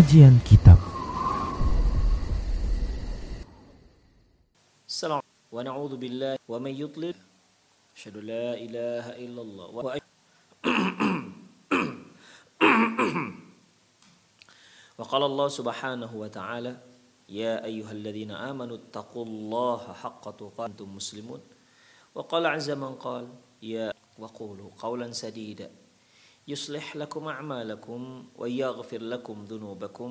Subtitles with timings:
[0.00, 0.80] Kajian Kitab
[4.88, 5.20] السلام
[5.52, 7.12] ونعوذ بالله ومن يضلل
[7.92, 10.00] أشهد لا إله إلا الله وأ-
[14.98, 16.72] وقال الله سبحانه وتعالى
[17.28, 21.40] يا أيها الذين آمنوا اتقوا الله حق تقاته أنتم مسلمون
[22.16, 23.28] وقال عز من قال
[23.62, 25.68] يا وقولوا قولا سديدا
[26.50, 28.00] يصلح لكم أعمالكم
[28.38, 30.10] ويغفر لكم ذنوبكم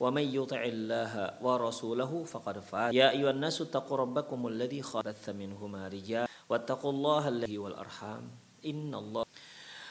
[0.00, 1.12] ومن يطع الله
[1.42, 7.58] ورسوله فقد فاز يا أيها الناس اتقوا ربكم الذي خلق منهما رجال واتقوا الله الذي
[7.58, 8.22] والأرحام
[8.66, 9.24] إن الله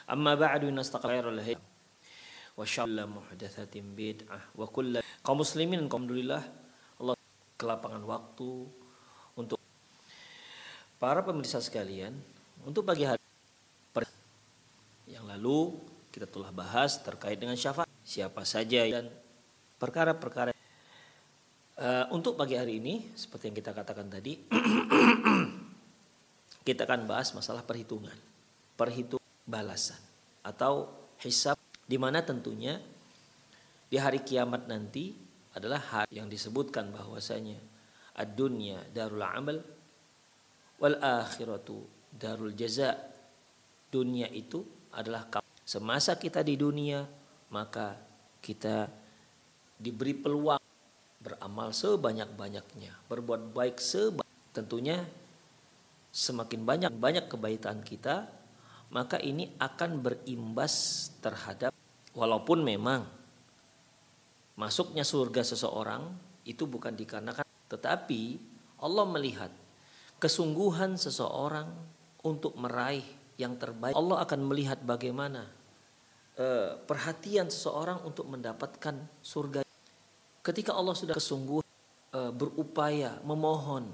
[0.07, 1.59] أما بعد إن استقر خير الهدي
[2.57, 6.39] وشر محدثة بدعة وكل kaum muslimin alhamdulillah
[7.03, 7.19] Allah
[7.59, 8.63] kelapangan waktu
[9.35, 9.59] untuk
[10.97, 12.15] para pemirsa sekalian
[12.63, 13.30] untuk pagi hari per-
[15.12, 15.76] yang lalu
[16.08, 17.88] kita telah bahas terkait dengan syafaat.
[18.02, 19.12] Siapa saja dan
[19.76, 20.56] perkara-perkara.
[21.76, 24.38] Eh, untuk pagi hari ini seperti yang kita katakan tadi
[26.68, 28.14] kita akan bahas masalah perhitungan
[28.76, 29.98] perhitung balasan
[30.44, 31.56] atau hisab
[31.88, 32.76] di mana tentunya
[33.88, 35.16] di hari kiamat nanti
[35.56, 37.56] adalah hari yang disebutkan bahwasanya
[38.20, 39.58] ad-dunya darul amal
[40.76, 43.10] wal akhiratu darul jaza.
[43.92, 45.28] Dunia itu adalah
[45.64, 47.04] semasa kita di dunia
[47.52, 47.96] maka
[48.40, 48.88] kita
[49.76, 50.60] diberi peluang
[51.22, 55.00] beramal sebanyak-banyaknya berbuat baik sebanyak tentunya
[56.12, 58.28] semakin banyak banyak kebaikan kita
[58.92, 61.72] maka ini akan berimbas terhadap
[62.12, 63.08] walaupun memang
[64.60, 66.12] masuknya surga seseorang
[66.44, 68.36] itu bukan dikarenakan tetapi
[68.82, 69.48] Allah melihat
[70.20, 71.72] kesungguhan seseorang
[72.20, 73.06] untuk meraih
[73.40, 73.96] yang terbaik.
[73.96, 75.48] Allah akan melihat bagaimana
[76.36, 79.60] eh, perhatian seseorang untuk mendapatkan surga.
[80.42, 81.66] Ketika Allah sudah kesungguhan
[82.12, 83.88] eh, berupaya memohon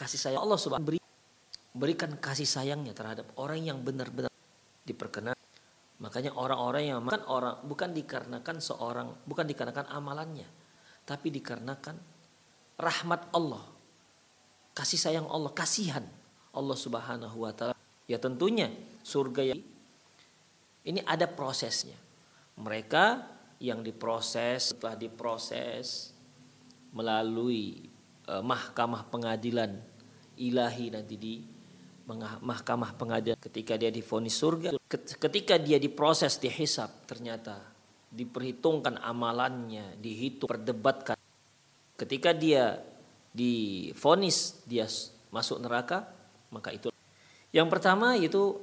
[0.00, 1.00] kasih sayang Allah subhanahu beri
[1.76, 4.32] berikan kasih sayangnya terhadap orang yang benar-benar
[4.88, 5.36] diperkenan
[6.00, 10.48] makanya orang-orang yang bukan orang bukan dikarenakan seorang bukan dikarenakan amalannya
[11.04, 12.00] tapi dikarenakan
[12.80, 13.60] rahmat Allah
[14.72, 16.02] kasih sayang Allah kasihan
[16.56, 17.79] Allah subhanahu wa taala
[18.10, 18.66] ya tentunya
[19.06, 19.62] surga yang
[20.82, 21.94] ini ada prosesnya.
[22.58, 23.22] Mereka
[23.62, 26.10] yang diproses setelah diproses
[26.90, 27.86] melalui
[28.26, 29.78] eh, mahkamah pengadilan
[30.40, 31.34] ilahi nanti di
[32.42, 33.38] mahkamah pengadilan.
[33.38, 37.62] Ketika dia difonis surga ket- ketika dia diproses dihisap ternyata
[38.10, 41.14] diperhitungkan amalannya dihitung perdebatkan.
[41.94, 42.82] Ketika dia
[43.30, 44.90] difonis dia
[45.30, 46.10] masuk neraka
[46.50, 46.90] maka itu
[47.50, 48.58] yang pertama itu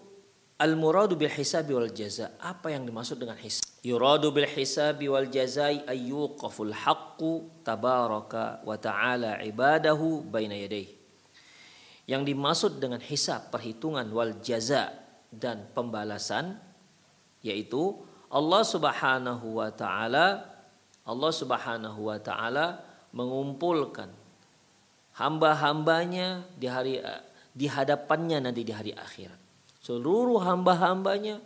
[0.58, 2.34] al muradu bil hisabi wal jaza.
[2.40, 3.68] Apa yang dimaksud dengan hisab?
[3.86, 10.98] Yuradu bil hisabi wal jazai ayyuqaful haqqu tabaraka wa ta'ala ibadahu baina yadayhi.
[12.08, 14.96] Yang dimaksud dengan hisab, perhitungan wal jaza
[15.28, 16.56] dan pembalasan
[17.44, 18.00] yaitu
[18.32, 20.48] Allah Subhanahu wa taala
[21.08, 22.84] Allah Subhanahu wa taala
[23.16, 24.12] mengumpulkan
[25.16, 27.00] hamba-hambanya di hari
[27.58, 29.42] di hadapannya nanti di hari akhirat.
[29.82, 31.42] Seluruh hamba-hambanya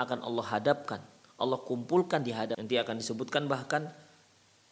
[0.00, 1.00] akan Allah hadapkan.
[1.36, 2.56] Allah kumpulkan di hadap.
[2.56, 3.92] Nanti akan disebutkan bahkan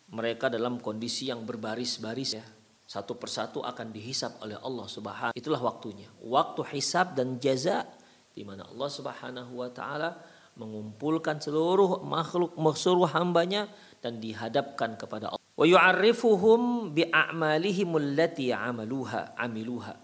[0.09, 2.45] mereka dalam kondisi yang berbaris-baris ya.
[2.89, 5.37] Satu persatu akan dihisap oleh Allah Subhanahu.
[5.37, 6.09] Itulah waktunya.
[6.25, 7.85] Waktu hisab dan jaza
[8.33, 10.17] di mana Allah Subhanahu wa taala
[10.57, 13.69] mengumpulkan seluruh makhluk seluruh hambanya
[14.05, 15.45] dan dihadapkan kepada Allah.
[15.53, 20.02] Wa yu'arrifuhum bi allati amaluha amiluha.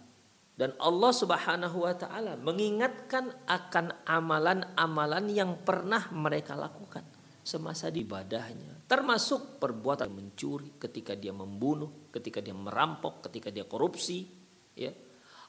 [0.59, 7.07] Dan Allah Subhanahu wa taala mengingatkan akan amalan-amalan yang pernah mereka lakukan
[7.47, 8.91] semasa di ibadahnya.
[8.91, 14.27] Termasuk perbuatan mencuri ketika dia membunuh ketika dia merampok ketika dia korupsi
[14.75, 14.91] ya.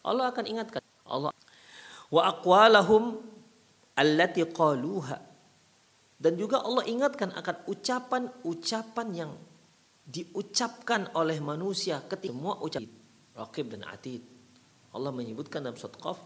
[0.05, 0.85] Allah akan ingatkan.
[1.09, 1.33] Allah
[2.13, 3.17] wa aqwalahum
[3.97, 5.17] allati qaluha.
[6.21, 9.33] Dan juga Allah ingatkan akan ucapan-ucapan yang
[10.05, 12.93] diucapkan oleh manusia ketika semua ucapan
[13.33, 14.38] raqib dan atid
[14.93, 16.19] Allah menyebutkan dalam surat Qaf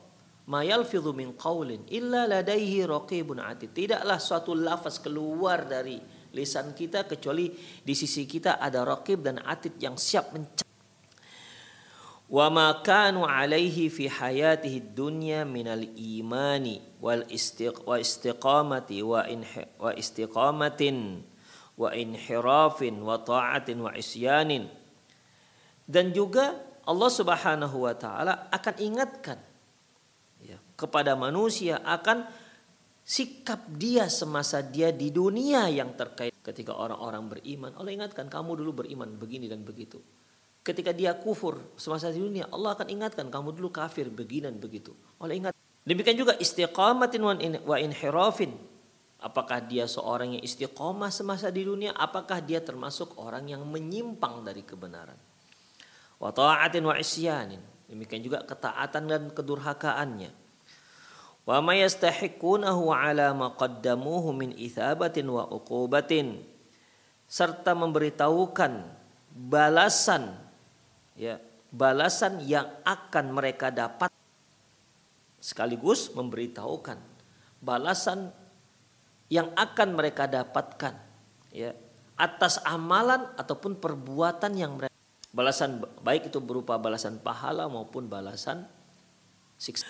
[0.48, 3.72] ma yalfidhu min qaulin illa ladaihi raqibun atid.
[3.72, 6.00] Tidaklah suatu lafaz keluar dari
[6.36, 7.52] lisan kita kecuali
[7.84, 10.64] di sisi kita ada raqib dan atid yang siap mencatat
[12.34, 19.70] wa ma kanu alaihi fi hayatihi dunya minal imani wal istiq wa istiqamati wa inhi,
[19.78, 21.22] wa istiqamatin
[21.78, 24.66] wa inhirafin wa ta'atin wa isyanin.
[25.86, 29.40] Dan juga Allah Subhanahu wa taala akan ingatkan
[30.44, 32.28] ya, kepada manusia akan
[33.04, 38.84] sikap dia semasa dia di dunia yang terkait Ketika orang-orang beriman, Allah ingatkan kamu dulu
[38.84, 40.04] beriman begini dan begitu.
[40.60, 44.92] Ketika dia kufur semasa di dunia, Allah akan ingatkan kamu dulu kafir begini dan begitu.
[45.24, 45.56] Allah ingat.
[45.88, 47.24] Demikian juga istiqamatin
[47.64, 48.52] wa inhirafin.
[49.24, 51.96] Apakah dia seorang yang istiqomah semasa di dunia?
[51.96, 55.16] Apakah dia termasuk orang yang menyimpang dari kebenaran?
[56.18, 57.62] Wa ta'atin wa isyanin.
[57.90, 60.32] Demikian juga ketaatan dan kedurhakaannya.
[61.44, 66.42] Wa ma yastahiqunahu ala ma qaddamuhu min ithabatin wa uqubatin.
[67.28, 68.86] Serta memberitahukan
[69.34, 70.38] balasan
[71.18, 71.42] ya,
[71.74, 74.14] balasan yang akan mereka dapat
[75.44, 76.96] sekaligus memberitahukan
[77.60, 78.32] balasan
[79.28, 80.96] yang akan mereka dapatkan
[81.52, 81.76] ya
[82.16, 84.93] atas amalan ataupun perbuatan yang mereka
[85.34, 88.70] balasan baik itu berupa balasan pahala maupun balasan
[89.58, 89.84] siksa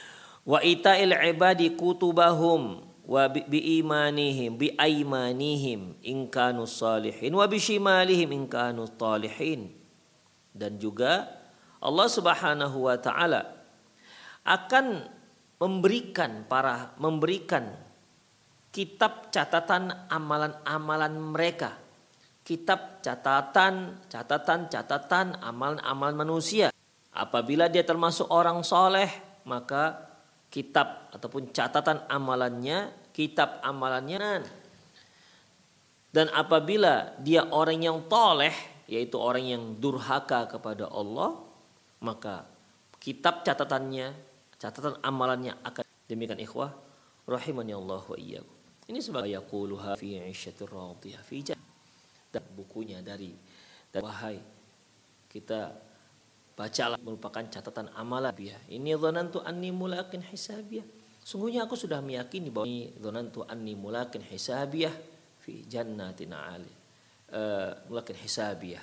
[0.48, 8.32] wa ita'il ibadi kutubahum wa bi imanihim bi aimanihim in kanu salihin wa bi shimalihim
[8.32, 9.76] in kanu talihin
[10.56, 11.28] dan juga
[11.84, 13.60] Allah Subhanahu wa taala
[14.48, 15.04] akan
[15.60, 17.76] memberikan para memberikan
[18.72, 21.83] kitab catatan amalan-amalan mereka.
[22.44, 26.76] Kitab catatan, catatan, catatan amalan-amalan manusia.
[27.16, 29.08] Apabila dia termasuk orang soleh,
[29.48, 30.12] maka
[30.52, 34.44] kitab ataupun catatan amalannya, kitab amalannya.
[36.14, 38.54] Dan apabila dia orang yang toleh,
[38.92, 41.40] yaitu orang yang durhaka kepada Allah,
[42.04, 42.44] maka
[43.00, 44.12] kitab catatannya,
[44.60, 46.76] catatan amalannya akan demikian ikhwah
[47.24, 48.54] rahimani Allah wa iyyakum.
[48.84, 51.40] Ini sebagai yaquluha fi 'isyatir radiyah fi
[52.34, 53.30] dan bukunya dari
[53.94, 54.42] dan wahai
[55.30, 55.70] kita
[56.58, 58.58] bacalah merupakan catatan amalan ya.
[58.70, 60.86] Ini dhanantu anni mulakin hisabiyah.
[61.22, 64.94] Sungguhnya aku sudah meyakini bahwa ini dhanantu anni mulakin hisabiyah
[65.42, 66.74] fi jannatin 'ali.
[67.34, 68.82] Uh, mulakin hisabiyah.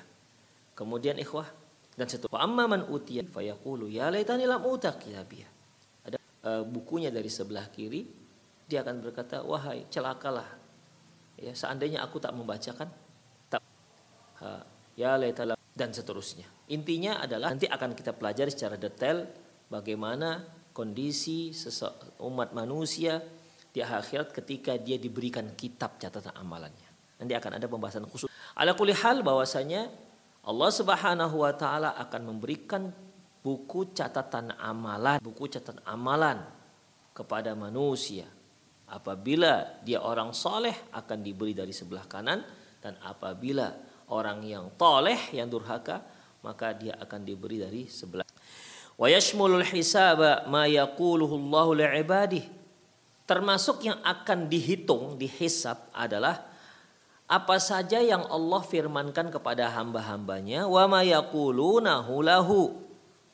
[0.74, 1.46] Kemudian ikhwah
[1.94, 5.50] dan satu amma man utiya fayaqulu ya laitani lam uta kitabiyah.
[6.06, 8.20] Ada uh, bukunya dari sebelah kiri
[8.70, 10.46] dia akan berkata, wahai celakalah.
[11.34, 12.86] Ya, seandainya aku tak membacakan,
[14.96, 16.46] ya laitalah dan seterusnya.
[16.70, 19.26] Intinya adalah nanti akan kita pelajari secara detail
[19.70, 21.50] bagaimana kondisi
[22.22, 23.20] umat manusia
[23.70, 26.88] di akhirat ketika dia diberikan kitab catatan amalannya.
[27.20, 28.28] Nanti akan ada pembahasan khusus.
[28.56, 29.86] Ala kulli hal bahwasanya
[30.46, 32.88] Allah Subhanahu wa taala akan memberikan
[33.44, 36.40] buku catatan amalan, buku catatan amalan
[37.12, 38.24] kepada manusia
[38.90, 42.42] Apabila dia orang soleh akan diberi dari sebelah kanan
[42.82, 43.70] dan apabila
[44.10, 46.02] orang yang toleh yang durhaka
[46.42, 48.26] maka dia akan diberi dari sebelah.
[49.00, 52.60] Wa yashmulul hisaba ma yaquluhu Allahu.
[53.24, 56.50] Termasuk yang akan dihitung, dihisab adalah
[57.30, 62.74] apa saja yang Allah firmankan kepada hamba-hambanya wa ma yaqulunahu lahu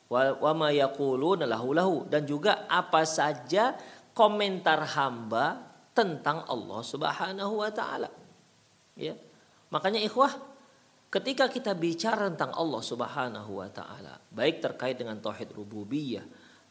[0.05, 3.73] wa ma yaquluna lahu lahu dan juga apa saja
[4.13, 5.65] komentar hamba
[5.97, 8.13] tentang Allah Subhanahu wa taala.
[8.93, 9.17] Ya.
[9.73, 10.29] Makanya ikhwah,
[11.07, 16.25] ketika kita bicara tentang Allah Subhanahu wa taala, baik terkait dengan tauhid rububiyah,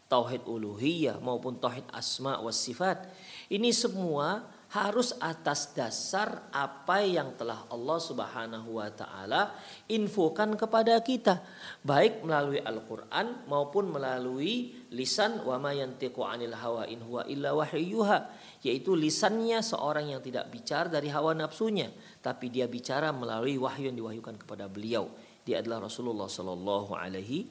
[0.07, 3.09] tauhid uluhiyah maupun tauhid asma wa sifat,
[3.53, 9.55] ini semua harus atas dasar apa yang telah Allah Subhanahu wa taala
[9.87, 11.39] infokan kepada kita
[11.87, 18.27] baik melalui Al-Qur'an maupun melalui lisan wa ma yantiqu 'anil hawa in huwa illa wahyuha
[18.67, 21.87] yaitu lisannya seorang yang tidak bicara dari hawa nafsunya
[22.19, 25.07] tapi dia bicara melalui wahyu yang diwahyukan kepada beliau.
[25.47, 27.47] Dia adalah Rasulullah sallallahu alaihi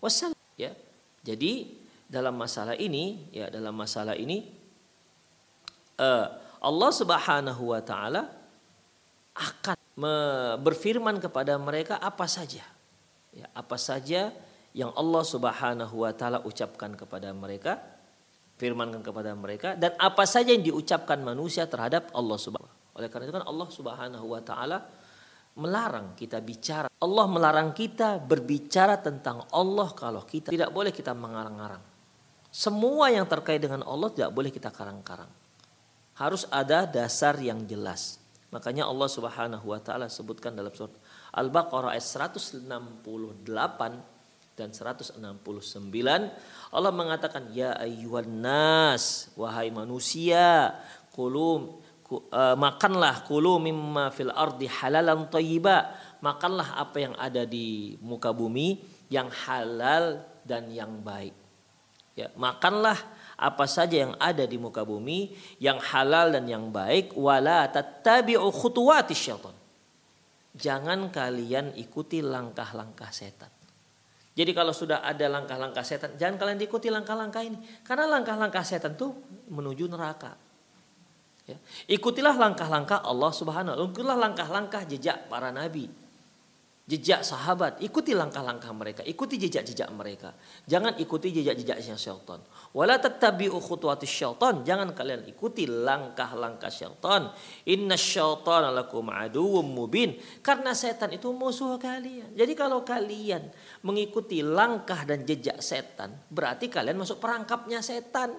[0.00, 0.72] wasallam ya.
[1.20, 4.40] Jadi dalam masalah ini ya dalam masalah ini
[6.00, 8.26] uh, Allah Subhanahu wa taala
[9.38, 9.78] akan
[10.58, 12.66] berfirman kepada mereka apa saja.
[13.30, 14.34] Ya, apa saja
[14.74, 17.78] yang Allah Subhanahu wa taala ucapkan kepada mereka,
[18.58, 22.98] firmankan kepada mereka dan apa saja yang diucapkan manusia terhadap Allah Subhanahu.
[22.98, 24.78] Oleh karena itu kan Allah Subhanahu wa taala
[25.54, 26.90] melarang kita bicara.
[26.98, 31.84] Allah melarang kita berbicara tentang Allah kalau kita tidak boleh kita mengarang-arang.
[32.50, 35.45] Semua yang terkait dengan Allah tidak boleh kita karang-karang
[36.16, 38.20] harus ada dasar yang jelas.
[38.48, 40.96] Makanya Allah Subhanahu wa taala sebutkan dalam surat
[41.36, 42.64] Al-Baqarah ayat 168
[44.56, 45.20] dan 169
[46.72, 50.72] Allah mengatakan ya ayyuhan nas wahai manusia
[51.12, 51.76] kulum
[52.32, 55.92] uh, makanlah kulu mimma fil ardi halalan thayyiba
[56.24, 58.80] makanlah apa yang ada di muka bumi
[59.12, 61.36] yang halal dan yang baik
[62.16, 62.96] ya makanlah
[63.36, 69.12] apa saja yang ada di muka bumi yang halal dan yang baik wala tattabi'u khutuwati
[69.12, 69.52] syaitan
[70.56, 73.52] jangan kalian ikuti langkah-langkah setan.
[74.36, 77.56] Jadi kalau sudah ada langkah-langkah setan, jangan kalian ikuti langkah-langkah ini.
[77.84, 79.12] Karena langkah-langkah setan itu
[79.48, 80.36] menuju neraka.
[81.48, 81.56] Ya.
[81.88, 83.80] Ikutilah langkah-langkah Allah Subhanahu.
[83.88, 85.88] Ikutilah langkah-langkah jejak para nabi
[86.86, 90.30] jejak sahabat, ikuti langkah-langkah mereka, ikuti jejak-jejak mereka.
[90.70, 92.38] Jangan ikuti jejak-jejaknya syaitan.
[92.76, 97.32] Wala tattabi'u khutuwatis syaitan, jangan kalian ikuti langkah-langkah syaitan.
[97.72, 100.20] Inna syaitan lakum aduwwum mubin.
[100.44, 102.36] Karena setan itu musuh kalian.
[102.36, 103.48] Jadi kalau kalian
[103.80, 108.36] mengikuti langkah dan jejak setan, berarti kalian masuk perangkapnya setan.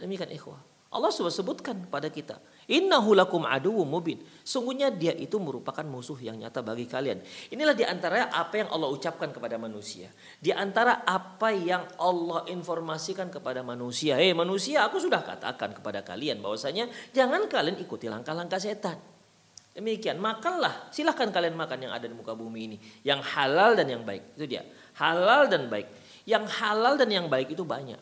[0.00, 0.64] Demikian ikhwah.
[0.96, 4.22] Allah sudah sebutkan pada kita Innahu lakum aduwwum mubin.
[4.46, 7.18] Sungguhnya dia itu merupakan musuh yang nyata bagi kalian.
[7.50, 10.06] Inilah di antara apa yang Allah ucapkan kepada manusia.
[10.38, 14.14] Di antara apa yang Allah informasikan kepada manusia.
[14.22, 19.02] Hei manusia, aku sudah katakan kepada kalian bahwasanya jangan kalian ikuti langkah-langkah setan.
[19.74, 20.94] Demikian, makanlah.
[20.94, 22.76] Silahkan kalian makan yang ada di muka bumi ini.
[23.02, 24.38] Yang halal dan yang baik.
[24.38, 24.62] Itu dia.
[24.94, 25.90] Halal dan baik.
[26.22, 27.98] Yang halal dan yang baik itu banyak.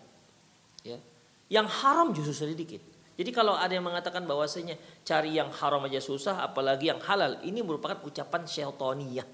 [0.84, 1.00] Ya.
[1.48, 2.97] Yang haram justru sedikit.
[3.18, 7.58] Jadi kalau ada yang mengatakan bahwasanya cari yang haram aja susah, apalagi yang halal, ini
[7.66, 9.26] merupakan ucapan syaitania.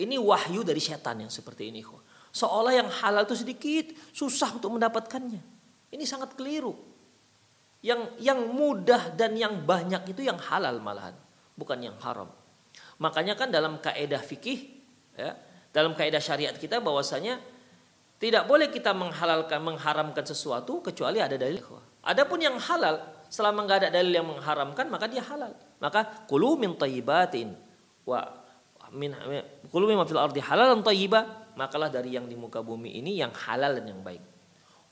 [0.00, 1.84] Ini wahyu dari setan yang seperti ini.
[2.32, 5.38] Seolah yang halal itu sedikit, susah untuk mendapatkannya.
[5.92, 6.72] Ini sangat keliru.
[7.84, 11.12] Yang yang mudah dan yang banyak itu yang halal malahan,
[11.52, 12.32] bukan yang haram.
[13.04, 14.72] Makanya kan dalam kaidah fikih,
[15.12, 15.36] ya,
[15.76, 17.36] dalam kaidah syariat kita bahwasanya
[18.16, 21.60] tidak boleh kita menghalalkan, mengharamkan sesuatu kecuali ada dalil.
[22.04, 23.00] Adapun yang halal,
[23.32, 25.56] selama nggak ada dalil yang mengharamkan, maka dia halal.
[25.80, 27.56] Maka kulu min tayyibatin
[28.04, 28.20] wa
[28.92, 29.10] min
[29.72, 33.74] kulu min fil ardi halalan tayyiba, makalah dari yang di muka bumi ini yang halal
[33.80, 34.22] dan yang baik.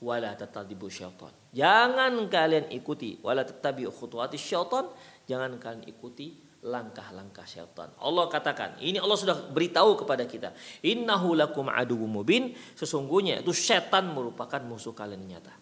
[0.03, 1.31] Wala tatadibu syaitan.
[1.55, 4.91] Jangan kalian ikuti wala tatabi'u khutuwati syaitan,
[5.31, 6.35] jangan kalian ikuti
[6.67, 7.91] langkah-langkah syaitan.
[8.03, 10.51] Allah katakan, ini Allah sudah beritahu kepada kita.
[10.83, 15.62] Innahu lakum aduwwum mubin, sesungguhnya itu syaitan merupakan musuh kalian nyata.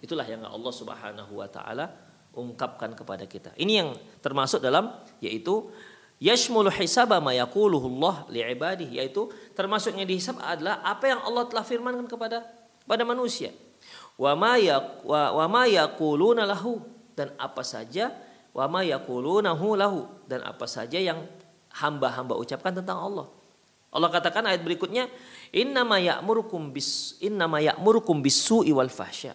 [0.00, 1.92] Itulah yang Allah Subhanahu wa taala
[2.32, 3.52] ungkapkan kepada kita.
[3.56, 3.90] Ini yang
[4.24, 5.68] termasuk dalam yaitu
[6.22, 11.64] yashmulu hisaba ma yaquluhu Allah li'ibadihi yaitu termasuk yang dihisab adalah apa yang Allah telah
[11.66, 12.46] firmankan kepada
[12.88, 13.52] pada manusia.
[14.20, 16.80] Wa ma yaq wa, ma yaquluna lahu
[17.16, 18.12] dan apa saja
[18.52, 21.24] wa ma yaqulunahu lahu dan apa saja yang
[21.70, 23.26] hamba-hamba ucapkan tentang Allah.
[23.90, 25.10] Allah katakan ayat berikutnya,
[25.50, 29.34] "Innama ya'murukum bis innama ya'murukum bis-su'i wal fahsya."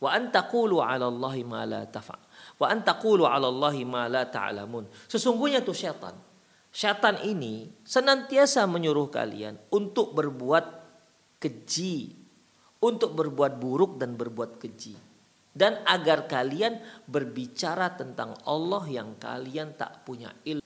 [0.00, 2.16] Wa antaqulu 'ala Allahi ma la tafa.
[2.56, 4.88] Wa antaqulu 'ala Allahi ma la ta'lamun.
[5.06, 6.16] Sesungguhnya tuh syaitan.
[6.72, 10.64] Syaitan ini senantiasa menyuruh kalian untuk berbuat
[11.36, 12.16] keji,
[12.80, 14.96] untuk berbuat buruk dan berbuat keji.
[15.50, 20.64] Dan agar kalian berbicara tentang Allah yang kalian tak punya ilmu.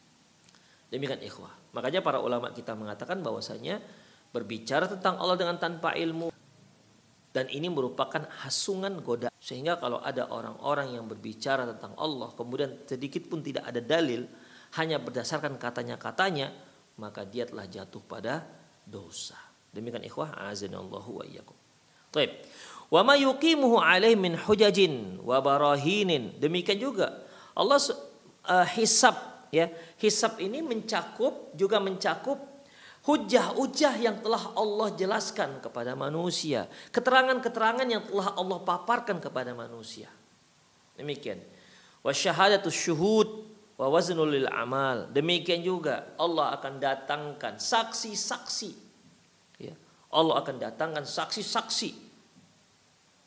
[0.93, 1.51] Demikian ikhwah.
[1.75, 3.83] Makanya para ulama kita mengatakan bahwasanya
[4.31, 6.31] berbicara tentang Allah dengan tanpa ilmu
[7.35, 9.27] dan ini merupakan hasungan goda.
[9.43, 14.23] Sehingga kalau ada orang-orang yang berbicara tentang Allah kemudian sedikit pun tidak ada dalil
[14.79, 16.55] hanya berdasarkan katanya-katanya
[16.95, 18.47] maka dia telah jatuh pada
[18.87, 19.35] dosa.
[19.75, 21.59] Demikian ikhwah azanallahu wa iyyakum.
[22.15, 22.47] Baik.
[22.87, 26.39] Wa ma yuqimuhu alaih min hujajin wa barahinin.
[26.39, 27.27] Demikian juga
[27.59, 27.83] Allah
[28.47, 29.19] uh, hisab
[29.51, 29.67] ya.
[29.99, 32.54] Hisab ini mencakup juga mencakup
[33.05, 40.09] hujah-hujah yang telah Allah jelaskan kepada manusia, keterangan-keterangan yang telah Allah paparkan kepada manusia.
[40.97, 41.41] Demikian.
[42.01, 43.29] Wa syahadatus syuhud
[43.77, 45.13] wa waznul amal.
[45.13, 48.71] Demikian juga Allah akan datangkan saksi-saksi.
[49.61, 49.75] Ya.
[50.15, 51.91] Allah akan datangkan saksi-saksi.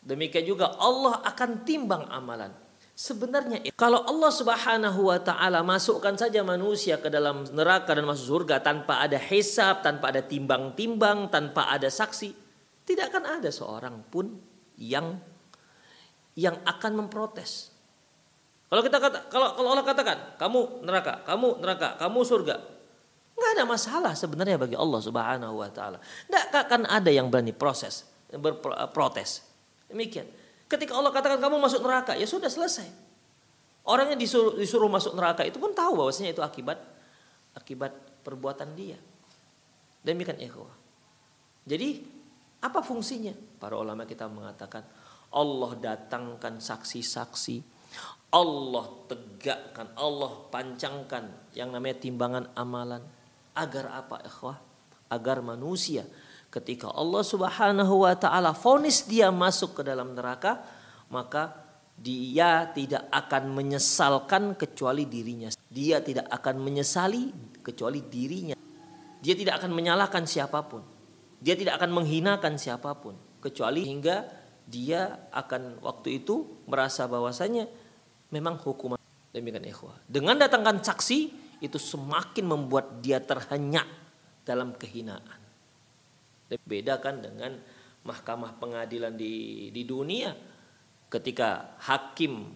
[0.08, 2.67] Demikian juga Allah akan timbang amalan.
[2.98, 8.58] Sebenarnya kalau Allah Subhanahu wa taala masukkan saja manusia ke dalam neraka dan masuk surga
[8.58, 12.34] tanpa ada hisab, tanpa ada timbang-timbang, tanpa ada saksi,
[12.90, 14.42] tidak akan ada seorang pun
[14.82, 15.14] yang
[16.34, 17.70] yang akan memprotes.
[18.66, 22.56] Kalau kita kata kalau kalau Allah katakan, kamu neraka, kamu neraka, kamu surga.
[23.38, 26.02] nggak ada masalah sebenarnya bagi Allah Subhanahu wa taala.
[26.26, 29.46] Enggak akan ada yang berani proses berprotes.
[29.86, 30.26] Demikian.
[30.68, 32.88] Ketika Allah katakan kamu masuk neraka, ya sudah selesai.
[33.88, 36.76] Orang yang disuruh, disuruh masuk neraka itu pun tahu bahwasanya itu akibat
[37.56, 37.96] akibat
[38.28, 39.00] perbuatan dia.
[40.04, 40.76] Demikian ikhwah.
[41.64, 42.04] Jadi
[42.60, 43.32] apa fungsinya?
[43.60, 44.84] Para ulama kita mengatakan
[45.32, 47.64] Allah datangkan saksi-saksi,
[48.36, 53.04] Allah tegakkan, Allah pancangkan yang namanya timbangan amalan
[53.56, 54.60] agar apa ikhwah?
[55.08, 56.04] Agar manusia
[56.52, 60.64] ketika Allah Subhanahu wa taala vonis dia masuk ke dalam neraka,
[61.12, 65.50] maka dia tidak akan menyesalkan kecuali dirinya.
[65.68, 67.34] Dia tidak akan menyesali
[67.66, 68.56] kecuali dirinya.
[69.18, 70.86] Dia tidak akan menyalahkan siapa pun.
[71.42, 74.26] Dia tidak akan menghinakan siapa pun kecuali hingga
[74.68, 77.70] dia akan waktu itu merasa bahwasanya
[78.34, 79.00] memang hukuman
[79.32, 79.96] demikian ikhwah.
[80.10, 81.20] Dengan datangkan saksi
[81.64, 83.88] itu semakin membuat dia terhenyak
[84.44, 85.47] dalam kehinaan.
[86.48, 87.60] Beda kan dengan
[88.08, 90.32] mahkamah pengadilan di di dunia.
[91.08, 92.56] Ketika hakim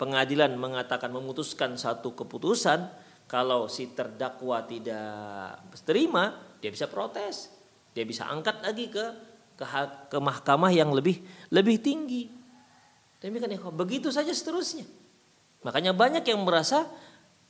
[0.00, 2.88] pengadilan mengatakan memutuskan satu keputusan
[3.28, 7.52] kalau si terdakwa tidak terima dia bisa protes.
[7.92, 9.04] Dia bisa angkat lagi ke
[9.58, 9.64] ke,
[10.08, 11.20] ke mahkamah yang lebih
[11.52, 12.30] lebih tinggi.
[13.18, 14.86] Demikian ya begitu saja seterusnya.
[15.66, 16.86] Makanya banyak yang merasa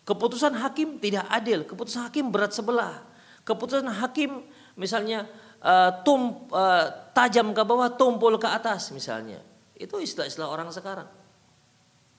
[0.08, 1.68] keputusan hakim tidak adil.
[1.68, 3.04] Keputusan hakim berat sebelah.
[3.44, 4.48] Keputusan hakim
[4.80, 5.28] misalnya
[5.62, 9.42] uh, tum uh, tajam ke bawah tumpul ke atas misalnya
[9.78, 11.06] itu istilah-istilah orang sekarang.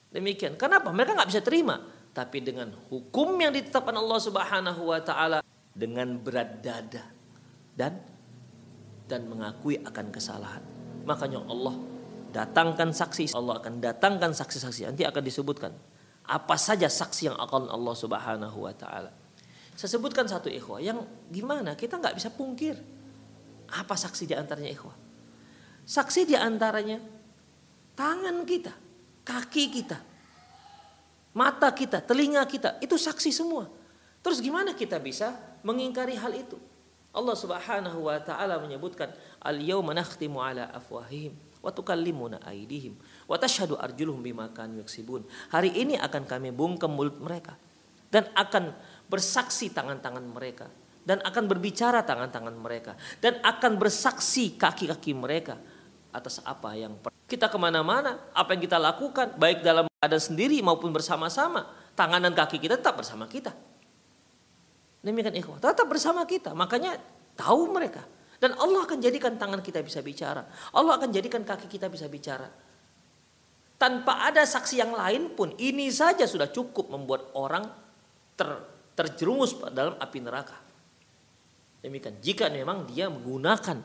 [0.09, 0.55] Demikian.
[0.55, 0.89] Kenapa?
[0.89, 1.77] Mereka nggak bisa terima.
[2.09, 5.39] Tapi dengan hukum yang ditetapkan Allah Subhanahu wa taala
[5.75, 7.05] dengan berat dada
[7.77, 8.01] dan
[9.05, 10.63] dan mengakui akan kesalahan.
[11.05, 11.75] Makanya Allah
[12.33, 14.89] datangkan saksi, Allah akan datangkan saksi-saksi.
[14.89, 15.71] Nanti akan disebutkan
[16.25, 19.13] apa saja saksi yang akan Allah Subhanahu wa taala.
[19.77, 22.75] Saya sebutkan satu ikhwah yang gimana kita nggak bisa pungkir.
[23.73, 24.97] Apa saksi di antaranya ikhwah?
[25.85, 26.97] Saksi di antaranya
[27.99, 28.71] Tangan kita,
[29.27, 29.99] kaki kita,
[31.35, 33.67] mata kita, telinga kita, itu saksi semua.
[34.23, 35.35] Terus gimana kita bisa
[35.67, 36.55] mengingkari hal itu?
[37.11, 39.11] Allah Subhanahu wa taala menyebutkan
[39.43, 42.95] al-yauma nakhtimu ala afwahihim wa tukallimuna aydihim
[43.27, 45.27] wa tashhadu arjuluhum bima kanu yaksibun.
[45.51, 47.59] Hari ini akan kami bungkam mulut mereka
[48.15, 48.71] dan akan
[49.11, 50.71] bersaksi tangan-tangan mereka
[51.09, 55.57] dan akan berbicara tangan-tangan mereka dan akan bersaksi kaki-kaki mereka
[56.13, 56.93] atas apa yang
[57.25, 62.33] kita ke mana-mana, apa yang kita lakukan, baik dalam keadaan sendiri maupun bersama-sama, tangan dan
[62.33, 63.53] kaki kita tetap bersama kita.
[65.05, 66.57] Demikian ikhwah, tetap bersama kita.
[66.57, 66.97] Makanya
[67.37, 68.03] tahu mereka.
[68.41, 70.43] Dan Allah akan jadikan tangan kita bisa bicara.
[70.73, 72.49] Allah akan jadikan kaki kita bisa bicara.
[73.79, 77.63] Tanpa ada saksi yang lain pun, ini saja sudah cukup membuat orang
[78.35, 78.49] ter,
[78.97, 80.68] terjerumus dalam api neraka.
[81.79, 83.79] Demikian, jika memang dia menggunakan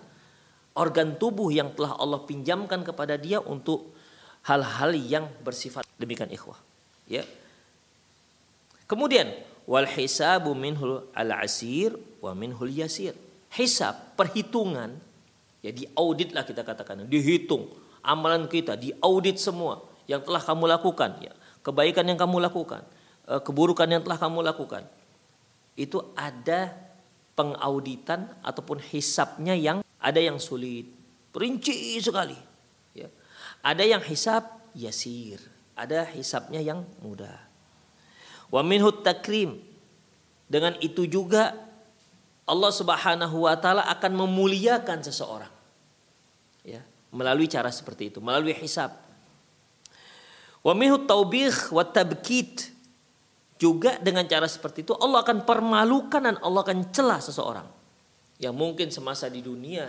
[0.74, 3.94] organ tubuh yang telah Allah pinjamkan kepada dia untuk
[4.44, 6.58] hal-hal yang bersifat demikian ikhwah
[7.06, 7.22] ya.
[8.84, 9.30] Kemudian
[9.64, 13.16] wal hisabu minhul al asir wa minhul yasir.
[13.54, 14.98] Hisab perhitungan
[15.62, 17.70] ya diaudit lah kita katakan dihitung
[18.02, 19.80] amalan kita diaudit semua
[20.10, 21.32] yang telah kamu lakukan ya
[21.64, 22.82] kebaikan yang kamu lakukan
[23.30, 24.82] eh, keburukan yang telah kamu lakukan.
[25.78, 26.83] Itu ada
[27.34, 30.86] pengauditan ataupun hisapnya yang ada yang sulit,
[31.34, 32.38] perinci sekali.
[32.94, 33.10] Ya.
[33.60, 35.42] Ada yang hisap yasir,
[35.74, 37.38] ada hisapnya yang mudah.
[38.50, 39.62] Wa minhu takrim.
[40.44, 41.56] Dengan itu juga
[42.44, 45.50] Allah Subhanahu wa taala akan memuliakan seseorang.
[46.60, 48.92] Ya, melalui cara seperti itu, melalui hisap.
[50.60, 52.73] Wa minhu taubih wa tabkit.
[53.64, 57.64] Juga dengan cara seperti itu Allah akan permalukan dan Allah akan celah seseorang
[58.36, 59.88] yang mungkin semasa di dunia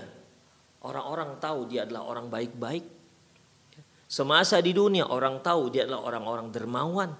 [0.87, 2.87] orang-orang tahu dia adalah orang baik-baik.
[4.07, 7.11] Semasa di dunia orang tahu dia adalah orang-orang dermawan.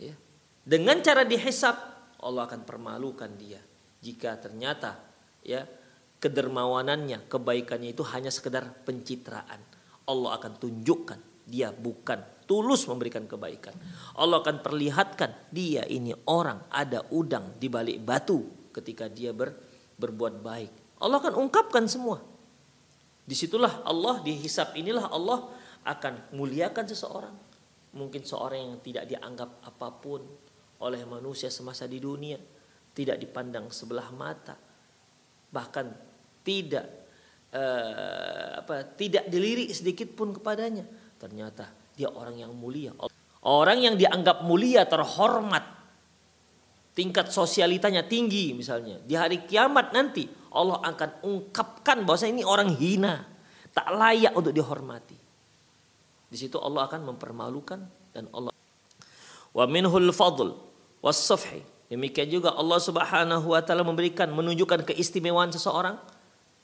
[0.00, 0.16] Ya.
[0.64, 1.76] Dengan cara dihisap
[2.24, 3.60] Allah akan permalukan dia
[4.00, 5.04] jika ternyata
[5.44, 5.68] ya
[6.16, 9.60] kedermawanannya, kebaikannya itu hanya sekedar pencitraan.
[10.08, 13.72] Allah akan tunjukkan dia bukan tulus memberikan kebaikan.
[14.20, 19.56] Allah akan perlihatkan dia ini orang ada udang di balik batu ketika dia ber
[19.96, 21.00] berbuat baik.
[21.00, 22.20] Allah akan ungkapkan semua.
[23.24, 25.48] Di situlah Allah dihisap inilah Allah
[25.88, 27.32] akan muliakan seseorang.
[27.96, 30.20] Mungkin seorang yang tidak dianggap apa pun
[30.84, 32.36] oleh manusia semasa di dunia,
[32.92, 34.60] tidak dipandang sebelah mata,
[35.48, 35.88] bahkan
[36.44, 36.84] tidak
[37.56, 40.84] uh, apa tidak dilirik sedikit pun kepadanya.
[41.16, 42.92] Ternyata dia orang yang mulia.
[43.42, 45.66] Orang yang dianggap mulia, terhormat,
[46.94, 49.02] tingkat sosialitanya tinggi misalnya.
[49.02, 53.26] Di hari kiamat nanti Allah akan ungkapkan bahwa ini orang hina.
[53.72, 55.16] Tak layak untuk dihormati.
[56.28, 57.80] Di situ Allah akan mempermalukan
[58.12, 58.52] dan Allah
[59.52, 60.56] wa minhul fadl
[61.04, 61.60] was safhi
[61.92, 66.00] demikian juga Allah Subhanahu wa taala memberikan menunjukkan keistimewaan seseorang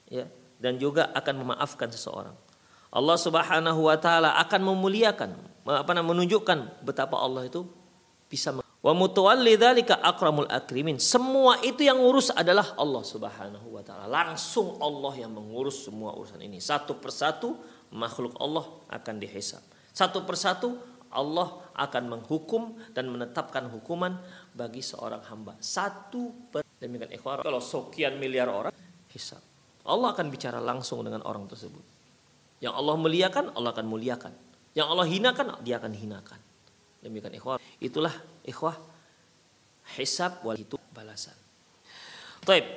[0.09, 0.25] ya
[0.57, 2.33] dan juga akan memaafkan seseorang
[2.89, 5.31] Allah Subhanahu wa taala akan memuliakan
[5.69, 7.61] apa namanya menunjukkan betapa Allah itu
[8.25, 11.03] bisa Wa mutawalli dzalika akramul akrimin.
[11.03, 14.07] Semua itu yang ngurus adalah Allah Subhanahu wa taala.
[14.07, 16.63] Langsung Allah yang mengurus semua urusan ini.
[16.63, 17.59] Satu persatu
[17.91, 19.59] makhluk Allah akan dihisab.
[19.91, 20.79] Satu persatu
[21.11, 24.15] Allah akan menghukum dan menetapkan hukuman
[24.55, 25.59] bagi seorang hamba.
[25.59, 27.43] Satu per demikian ikhwar.
[27.43, 28.71] Kalau sekian miliar orang
[29.11, 29.43] hisab.
[29.83, 31.98] Allah akan bicara langsung dengan orang tersebut.
[32.59, 34.33] Yang Allah muliakan, Allah akan muliakan.
[34.75, 36.39] Yang Allah hinakan, dia akan hinakan.
[36.99, 37.57] Demikian ikhwah.
[37.79, 38.11] Itulah
[38.43, 38.75] ikhwah
[39.95, 41.35] hisab wal itu balasan.
[42.43, 42.67] Taib.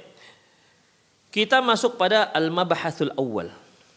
[1.32, 3.48] Kita masuk pada al-mabahathul awal.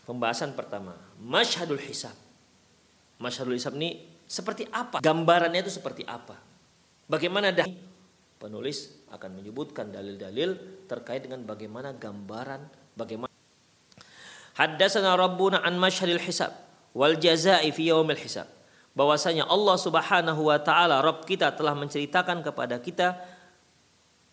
[0.08, 2.16] Pembahasan pertama, masyhadul hisab.
[3.20, 5.04] Masyhadul hisab ini seperti apa?
[5.04, 6.40] Gambarannya itu seperti apa?
[7.06, 7.68] Bagaimana dah
[8.40, 13.32] penulis akan menyebutkan dalil-dalil terkait dengan bagaimana gambaran bagaimana
[14.56, 16.56] Haddatsana Rabbuna an masyhadil hisab
[16.96, 18.48] wal jazaa'i fi yaumil hisab.
[18.96, 23.20] Bahwasanya Allah Subhanahu wa taala Rabb kita telah menceritakan kepada kita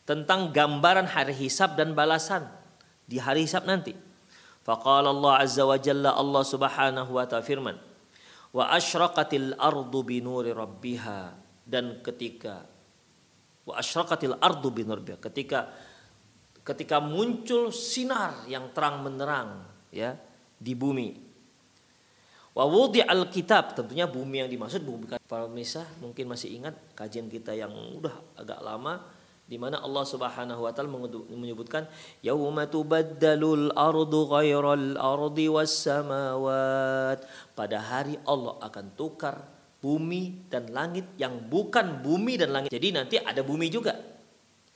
[0.06, 2.46] tentang gambaran hari hisab dan balasan
[3.11, 3.98] di hari hisab nanti.
[4.62, 7.74] Faqala Allah Azza wa Jalla Allah Subhanahu wa taala firman,
[8.54, 11.35] "Wa asyraqatil ardu bi nuri rabbiha."
[11.66, 12.62] Dan ketika
[13.66, 15.66] wa asyraqatil ardu bi nuri ketika
[16.62, 20.16] ketika muncul sinar yang terang menerang ya
[20.57, 21.33] di bumi.
[22.52, 27.57] Wa al kitab tentunya bumi yang dimaksud bumi para pemirsa mungkin masih ingat kajian kita
[27.57, 29.00] yang udah agak lama
[29.48, 30.92] di mana Allah Subhanahu wa taala
[31.33, 31.88] menyebutkan
[32.20, 37.24] yauma tubaddalul ardu ghairal ardi was samawat
[37.57, 39.48] pada hari Allah akan tukar
[39.81, 42.68] bumi dan langit yang bukan bumi dan langit.
[42.68, 43.96] Jadi nanti ada bumi juga.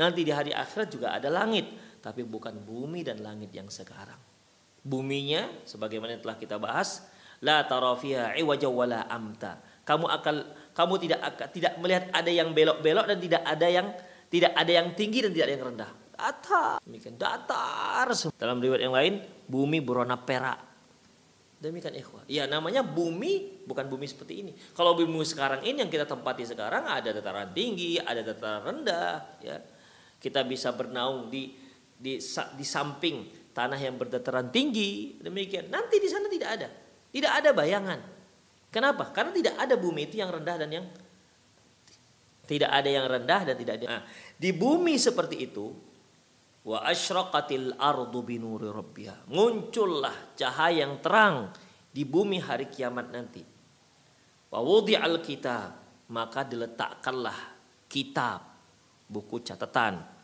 [0.00, 1.64] Nanti di hari akhirat juga ada langit,
[2.04, 4.35] tapi bukan bumi dan langit yang sekarang
[4.86, 7.02] buminya sebagaimana yang telah kita bahas
[7.42, 9.58] la tarafiha iwaja wala amta.
[9.82, 10.34] Kamu akan
[10.70, 13.86] kamu tidak akan tidak melihat ada yang belok-belok dan tidak ada yang
[14.30, 15.90] tidak ada yang tinggi dan tidak ada yang rendah.
[16.16, 16.76] Datar.
[16.86, 18.08] Demikian datar.
[18.38, 19.14] Dalam riwayat yang lain
[19.46, 20.58] bumi berwarna perak.
[21.56, 22.24] Demikian ikhwah.
[22.28, 24.52] Ya namanya bumi bukan bumi seperti ini.
[24.76, 29.56] Kalau bumi sekarang ini yang kita tempati sekarang ada dataran tinggi ada dataran rendah ya.
[30.16, 31.52] Kita bisa bernaung di
[31.96, 32.18] di
[32.56, 35.72] di samping tanah yang berdataran tinggi demikian.
[35.72, 36.68] Nanti di sana tidak ada.
[37.08, 38.00] Tidak ada bayangan.
[38.68, 39.08] Kenapa?
[39.16, 40.84] Karena tidak ada bumi itu yang rendah dan yang
[42.44, 43.86] tidak ada yang rendah dan tidak ada.
[43.88, 44.02] Nah,
[44.36, 45.72] di bumi seperti itu
[46.68, 49.32] wa asyraqatil ardu binuri rabbiha.
[49.32, 51.48] Muncullah cahaya yang terang
[51.88, 53.40] di bumi hari kiamat nanti.
[54.52, 55.72] Wa wudi'al kitab
[56.12, 57.56] maka diletakkanlah
[57.88, 58.44] kitab
[59.08, 60.15] buku catatan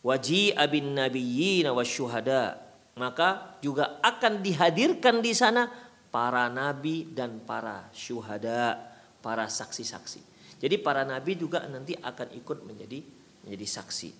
[0.00, 5.68] Waji abin nabiyyin wasyuhada maka juga akan dihadirkan di sana
[6.12, 8.76] para nabi dan para syuhada,
[9.24, 10.20] para saksi-saksi.
[10.60, 13.00] Jadi para nabi juga nanti akan ikut menjadi
[13.46, 14.10] menjadi saksi.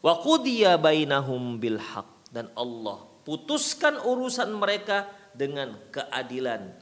[0.00, 6.72] Wa qudiya bainahum bil haq dan Allah putuskan urusan mereka dengan keadilan.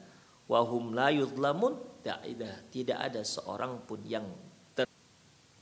[0.46, 1.78] Wahum la yudlamun
[2.70, 4.26] tidak ada seorang pun yang
[4.74, 4.84] ter...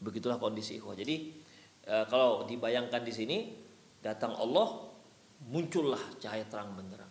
[0.00, 0.96] begitulah kondisi ikhwah.
[0.96, 1.36] Jadi
[1.84, 3.38] e, kalau dibayangkan di sini
[4.00, 4.90] datang Allah
[5.48, 7.08] muncullah cahaya terang benderang.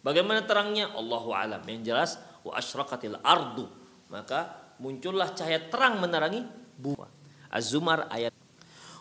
[0.00, 0.92] Bagaimana terangnya?
[0.96, 1.60] Allahu alam.
[1.68, 3.68] Yang jelas wa asyraqatil ardu.
[4.08, 6.44] Maka muncullah cahaya terang menerangi
[6.80, 7.04] bumi.
[7.50, 8.32] Az-Zumar ayat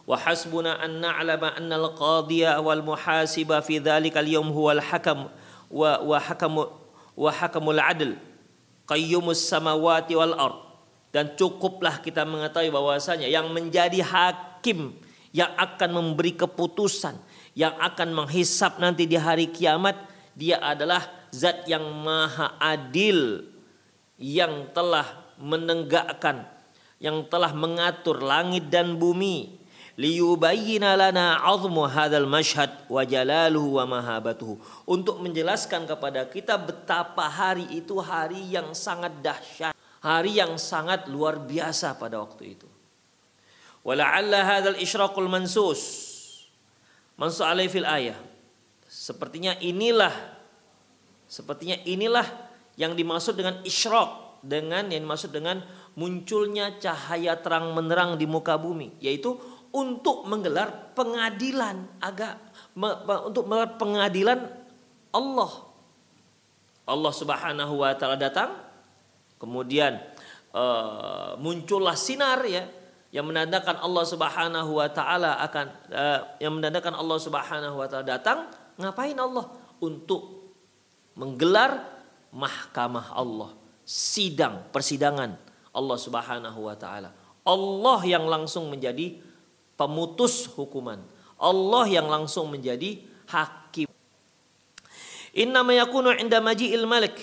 [0.10, 5.30] wa hasbuna an na'lama anna al-qadhiya wal muhasiba fi dhalikal yawm huwa al-hakam
[5.70, 6.66] wa wa hakamu
[7.14, 8.18] wa hakamul adl
[8.90, 10.58] qayyumus samawati wal ard
[11.14, 14.98] dan cukuplah kita mengetahui bahwasanya yang menjadi hakim
[15.36, 17.16] yang akan memberi keputusan,
[17.54, 19.98] yang akan menghisap nanti di hari kiamat,
[20.34, 23.46] dia adalah zat yang maha adil
[24.18, 25.06] yang telah
[25.40, 26.48] menegakkan,
[26.98, 29.60] yang telah mengatur langit dan bumi.
[30.00, 34.56] Liyubayyina lana 'azmu hadzal mashhad wa jalaluhu wa mahabatuhu.
[34.88, 41.40] Untuk menjelaskan kepada kita betapa hari itu hari yang sangat dahsyat hari yang sangat luar
[41.44, 42.69] biasa pada waktu itu
[43.90, 45.82] Wala'alla hadzal isyraqul mansus.
[47.18, 48.18] Mansu alai fil ayah.
[48.86, 50.14] Sepertinya inilah
[51.30, 52.26] sepertinya inilah
[52.78, 55.62] yang dimaksud dengan isyraq dengan yang dimaksud dengan
[55.94, 59.38] munculnya cahaya terang menerang di muka bumi yaitu
[59.70, 62.42] untuk menggelar pengadilan agak
[63.30, 64.40] untuk menggelar pengadilan
[65.14, 65.52] Allah
[66.90, 68.58] Allah Subhanahu wa taala datang
[69.38, 70.02] kemudian
[70.56, 72.66] uh, muncullah sinar ya
[73.10, 78.46] yang menandakan Allah Subhanahu wa taala akan uh, yang menandakan Allah Subhanahu wa taala datang,
[78.78, 79.50] ngapain Allah?
[79.80, 80.54] Untuk
[81.16, 81.88] menggelar
[82.30, 83.56] mahkamah Allah,
[83.88, 85.40] sidang, persidangan
[85.74, 87.10] Allah Subhanahu wa taala.
[87.42, 89.18] Allah yang langsung menjadi
[89.74, 91.02] pemutus hukuman.
[91.40, 93.00] Allah yang langsung menjadi
[93.32, 93.88] hakim.
[95.34, 97.16] Inna ma yakunu inda maji'il malik.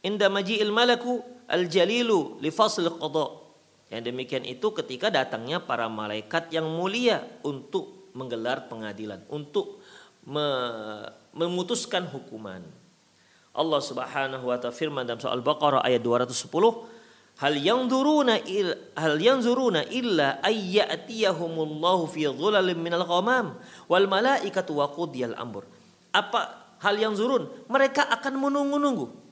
[0.00, 3.43] Inda maji'il malaku al-jalilu li fasl qada.
[3.94, 9.78] Yang demikian itu ketika datangnya para malaikat yang mulia untuk menggelar pengadilan, untuk
[10.26, 10.42] me
[11.34, 12.62] memutuskan hukuman.
[13.54, 16.34] Allah Subhanahu wa taala firman dalam surah Al-Baqarah ayat 210,
[17.34, 23.58] Hal yanzuruna il, hal yanzuruna illa ayyatiyahumullahu fi dhulalin minal ghamam
[23.90, 25.66] wal malaikatu wa qudiyal amr.
[26.14, 27.50] Apa hal yang zurun?
[27.66, 29.23] Mereka akan menunggu-nunggu.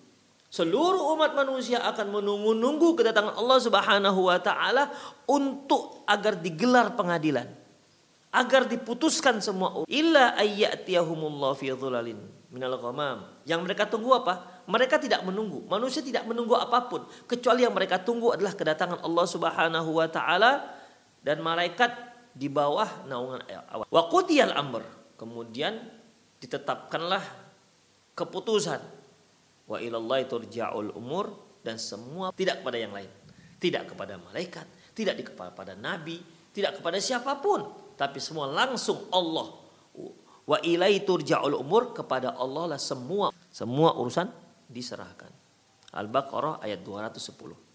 [0.53, 4.93] Seluruh umat manusia akan menunggu-nunggu kedatangan Allah Subhanahu wa taala
[5.25, 7.49] untuk agar digelar pengadilan.
[8.29, 12.21] Agar diputuskan semua illa ayyatiyahumullahu fi dhulalin
[12.53, 13.25] minal ghamam.
[13.49, 14.53] Yang mereka tunggu apa?
[14.67, 15.67] mereka tidak menunggu.
[15.67, 20.63] Manusia tidak menunggu apa pun kecuali yang mereka tunggu adalah kedatangan Allah Subhanahu wa taala
[21.23, 21.91] dan malaikat
[22.33, 23.87] di bawah naungan Allah.
[23.91, 24.87] Wa qudiyal amr.
[25.19, 25.79] Kemudian
[26.43, 27.23] ditetapkanlah
[28.15, 29.02] keputusan.
[29.73, 33.09] Wa ilallahi turja'ul umur dan semua tidak kepada yang lain.
[33.57, 36.21] Tidak kepada malaikat, tidak kepada nabi,
[36.53, 39.49] tidak kepada siapa pun, tapi semua langsung Allah.
[40.45, 44.29] Wa ilai turja'ul umur kepada Allah lah semua semua urusan
[44.69, 45.33] diserahkan.
[45.97, 47.73] Al-Baqarah ayat 210.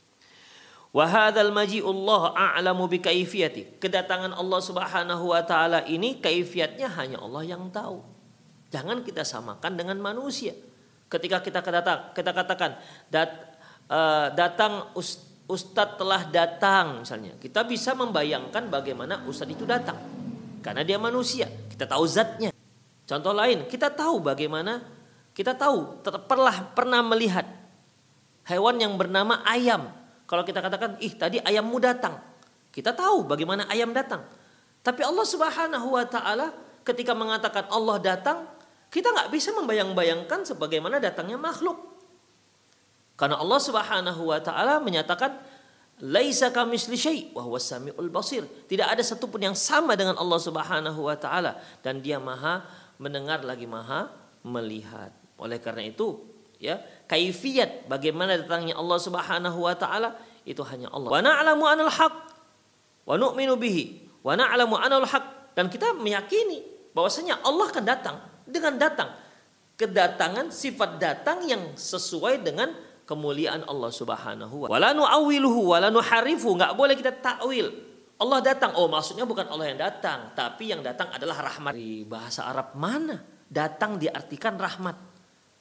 [0.94, 3.82] Wa hadzal maji'ullah a'lamu bi kaifiyati.
[3.82, 8.06] Kedatangan Allah Subhanahu wa taala ini kaifiatnya hanya Allah yang tahu.
[8.70, 10.54] Jangan kita samakan dengan manusia.
[11.08, 12.72] Ketika kita datang, kita katakan
[13.08, 13.32] dat,
[13.88, 14.92] uh, datang
[15.48, 17.40] ustadz telah datang misalnya.
[17.40, 19.96] Kita bisa membayangkan bagaimana ustadz itu datang.
[20.60, 22.52] Karena dia manusia, kita tahu zatnya.
[23.08, 24.84] Contoh lain, kita tahu bagaimana
[25.32, 27.48] kita tahu, pernah pernah melihat
[28.52, 29.88] hewan yang bernama ayam.
[30.28, 32.20] Kalau kita katakan, ih tadi ayammu datang.
[32.68, 34.28] Kita tahu bagaimana ayam datang.
[34.84, 36.52] Tapi Allah Subhanahu wa taala
[36.84, 38.44] ketika mengatakan Allah datang,
[38.88, 41.76] kita nggak bisa membayang-bayangkan sebagaimana datangnya makhluk.
[43.20, 45.42] Karena Allah Subhanahu wa taala menyatakan
[46.06, 48.46] laisa kamisli syai wa huwas samiul basir.
[48.70, 52.64] Tidak ada satupun yang sama dengan Allah Subhanahu wa taala dan Dia Maha
[53.02, 54.08] mendengar lagi Maha
[54.46, 55.12] melihat.
[55.38, 56.24] Oleh karena itu,
[56.62, 60.16] ya, kaifiat bagaimana datangnya Allah Subhanahu wa taala
[60.48, 61.10] itu hanya Allah.
[61.12, 62.16] Wa na'lamu anal haq
[63.04, 68.18] wa nu'minu bihi wa na'lamu anal haq dan kita meyakini bahwasanya Allah akan datang
[68.50, 69.28] dengan datang
[69.78, 72.74] kedatangan sifat datang yang sesuai dengan
[73.06, 74.74] kemuliaan Allah Subhanahu wa taala.
[74.74, 77.70] Wala nu'awwiluhu wala nuharifu, enggak boleh kita takwil.
[78.18, 81.78] Allah datang, oh maksudnya bukan Allah yang datang, tapi yang datang adalah rahmat.
[81.78, 84.98] Di bahasa Arab mana datang diartikan rahmat?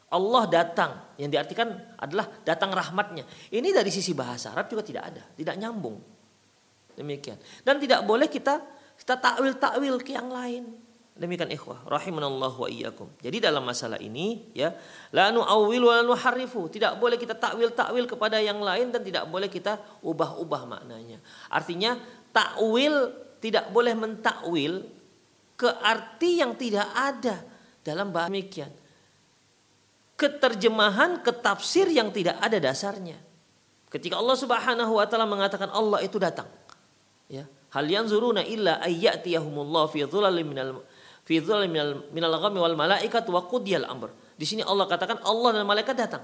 [0.08, 3.28] Allah datang yang diartikan adalah datang rahmatnya.
[3.52, 6.00] Ini dari sisi bahasa Arab juga tidak ada, tidak nyambung.
[6.96, 7.36] Demikian.
[7.60, 8.64] Dan tidak boleh kita
[8.96, 10.85] kita takwil-takwil ke yang lain.
[11.16, 13.08] Demikian ikhwah, rahimanallah wa iyyakum.
[13.24, 14.76] Jadi dalam masalah ini ya,
[15.16, 16.68] la nu'awwil wa la harifu.
[16.68, 21.16] Tidak boleh kita takwil-takwil kepada yang lain dan tidak boleh kita ubah-ubah maknanya.
[21.48, 21.96] Artinya
[22.36, 24.84] takwil tidak boleh mentakwil
[25.56, 27.40] ke arti yang tidak ada
[27.80, 28.68] dalam bahasa demikian
[30.16, 33.20] keterjemahan, ketafsir yang tidak ada dasarnya.
[33.92, 36.48] Ketika Allah Subhanahu wa taala mengatakan Allah itu datang.
[37.28, 37.46] Ya.
[37.70, 40.08] Hal yang zuruna illa ayyatiyahumullah fi
[40.42, 40.80] minal
[41.26, 44.14] fi minal, wal malaikat wa qudiyal amr.
[44.38, 46.22] Di sini Allah katakan Allah dan malaikat datang.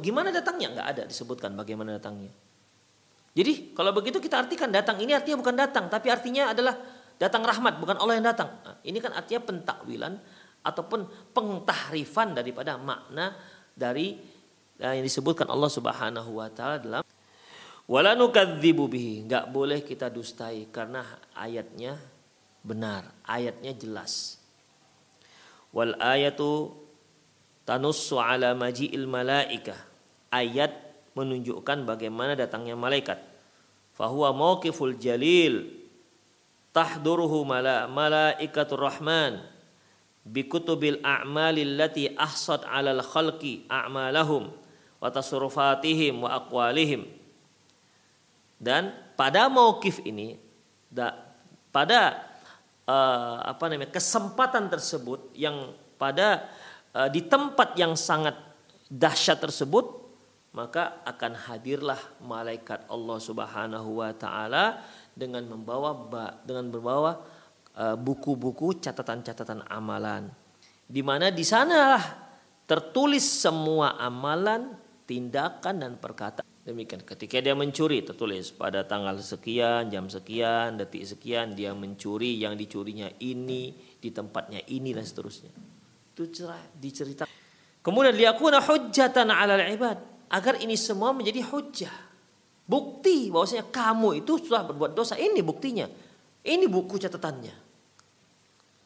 [0.00, 0.72] Gimana datangnya?
[0.72, 2.32] Enggak ada disebutkan bagaimana datangnya.
[3.36, 6.74] Jadi kalau begitu kita artikan datang ini artinya bukan datang, tapi artinya adalah
[7.20, 8.50] datang rahmat, bukan Allah yang datang.
[8.64, 10.16] Nah, ini kan artinya pentakwilan
[10.64, 11.06] ataupun
[11.36, 13.36] pengtahrifan daripada makna
[13.76, 14.18] dari
[14.80, 17.02] eh, yang disebutkan Allah Subhanahu wa taala dalam
[17.88, 21.06] wala nukadzibu bihi enggak boleh kita dustai karena
[21.38, 21.96] ayatnya
[22.60, 24.37] benar ayatnya jelas
[25.72, 26.74] wal ayatu
[27.68, 29.76] tanussu ala maji'il malaika.
[30.28, 30.72] Ayat
[31.16, 33.20] menunjukkan bagaimana datangnya malaikat.
[33.96, 35.72] Fahuwa mauqiful jalil.
[36.72, 39.40] Tahduruhu mala malaikatur rahman.
[40.28, 44.52] Bikutubil a'malil lati ahsad 'alal khalqi a'malahum
[45.00, 47.08] wa tasarrufatihim wa aqwalihim.
[48.60, 50.36] Dan pada mauqif ini
[50.92, 51.16] da,
[51.72, 52.27] pada
[52.88, 56.48] uh, apa namanya kesempatan tersebut yang pada
[56.96, 58.34] uh, di tempat yang sangat
[58.88, 60.00] dahsyat tersebut
[60.56, 64.80] maka akan hadirlah malaikat Allah Subhanahu wa taala
[65.12, 66.08] dengan membawa
[66.42, 67.20] dengan membawa
[67.78, 70.26] Eh, buku-buku catatan-catatan amalan.
[70.90, 72.02] Di mana di sanalah
[72.66, 74.74] tertulis semua amalan,
[75.06, 76.42] tindakan dan perkataan.
[76.68, 82.60] Demikian ketika dia mencuri tertulis pada tanggal sekian, jam sekian, detik sekian dia mencuri yang
[82.60, 85.48] dicurinya ini di tempatnya ini dan seterusnya.
[86.12, 87.32] Itu cerah diceritakan.
[87.80, 89.96] Kemudian liyakuna hujjatan 'alal ibad
[90.28, 91.96] agar ini semua menjadi hujah.
[92.68, 95.16] Bukti bahwasanya kamu itu sudah berbuat dosa.
[95.16, 95.88] Ini buktinya.
[96.44, 97.56] Ini buku catatannya.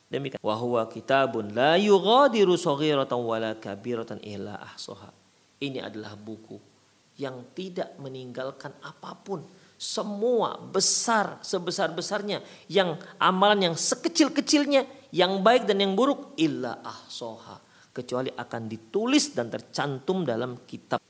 [0.06, 0.38] Demikian.
[0.38, 5.10] Wahwa kitabun la yughadiru saghiratan wala kabiratan illa ahsaha.
[5.58, 6.70] Ini adalah buku
[7.18, 9.44] yang tidak meninggalkan apa pun.
[9.76, 12.40] Semua besar sebesar-besarnya.
[12.70, 15.10] Yang amalan yang sekecil-kecilnya.
[15.10, 16.38] Yang baik dan yang buruk.
[16.38, 17.58] Illa ahsoha.
[17.92, 21.02] Kecuali akan ditulis dan tercantum dalam kitab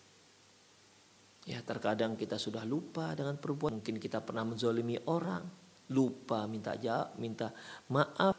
[1.43, 3.83] Ya terkadang kita sudah lupa dengan perbuatan.
[3.83, 5.43] Mungkin kita pernah menzolimi orang.
[5.91, 7.51] Lupa minta jawab, minta
[7.91, 8.39] maaf.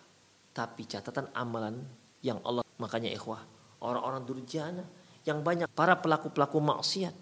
[0.55, 1.83] Tapi catatan amalan
[2.23, 2.63] yang Allah.
[2.79, 3.43] Makanya ikhwah.
[3.83, 4.87] Orang-orang durjana.
[5.27, 7.15] Yang banyak para pelaku-pelaku maksiat.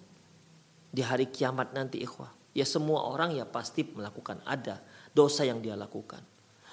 [0.92, 2.36] Di hari kiamat nanti ikhwah.
[2.52, 4.84] Ya semua orang ya pasti melakukan ada
[5.16, 6.20] dosa yang dia lakukan.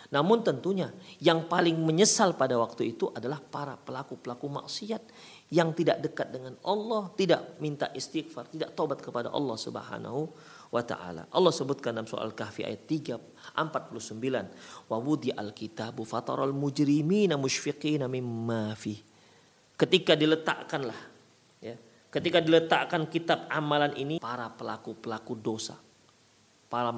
[0.09, 0.89] Namun tentunya
[1.21, 5.03] yang paling menyesal pada waktu itu adalah para pelaku-pelaku maksiat
[5.53, 10.33] yang tidak dekat dengan Allah, tidak minta istighfar, tidak tobat kepada Allah Subhanahu
[10.73, 11.29] wa taala.
[11.29, 18.73] Allah sebutkan dalam soal Kahfi ayat 3 49, wa wudi al-kitabu fataral mujrimina musyfiqina mimma
[18.81, 18.97] fi.
[19.77, 21.08] Ketika diletakkanlah
[22.09, 25.77] ketika diletakkan kitab amalan ini para pelaku-pelaku dosa,
[26.69, 26.93] para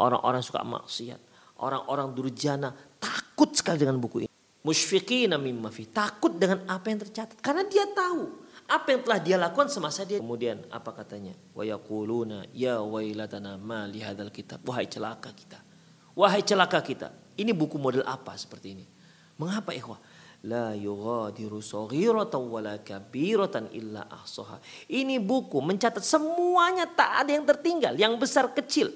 [0.00, 1.20] orang-orang suka maksiat,
[1.60, 4.30] orang-orang durjana takut sekali dengan buku ini.
[4.66, 7.38] Musyfiqina mimma fi takut dengan apa yang tercatat.
[7.38, 8.26] Karena dia tahu
[8.66, 10.18] apa yang telah dia lakukan semasa dia.
[10.18, 11.38] Kemudian apa katanya?
[11.54, 14.58] Wa yaquluna ya wailatana ma li hadzal kitab.
[14.66, 15.62] Wahai celaka kita.
[16.18, 18.84] Wahai celaka kita ini buku model apa seperti ini?
[19.36, 20.00] Mengapa ikhwah
[20.46, 27.94] la yughadiru saghiratan wala kabiratan illa ahsaha ini buku mencatat semuanya tak ada yang tertinggal
[27.98, 28.94] yang besar kecil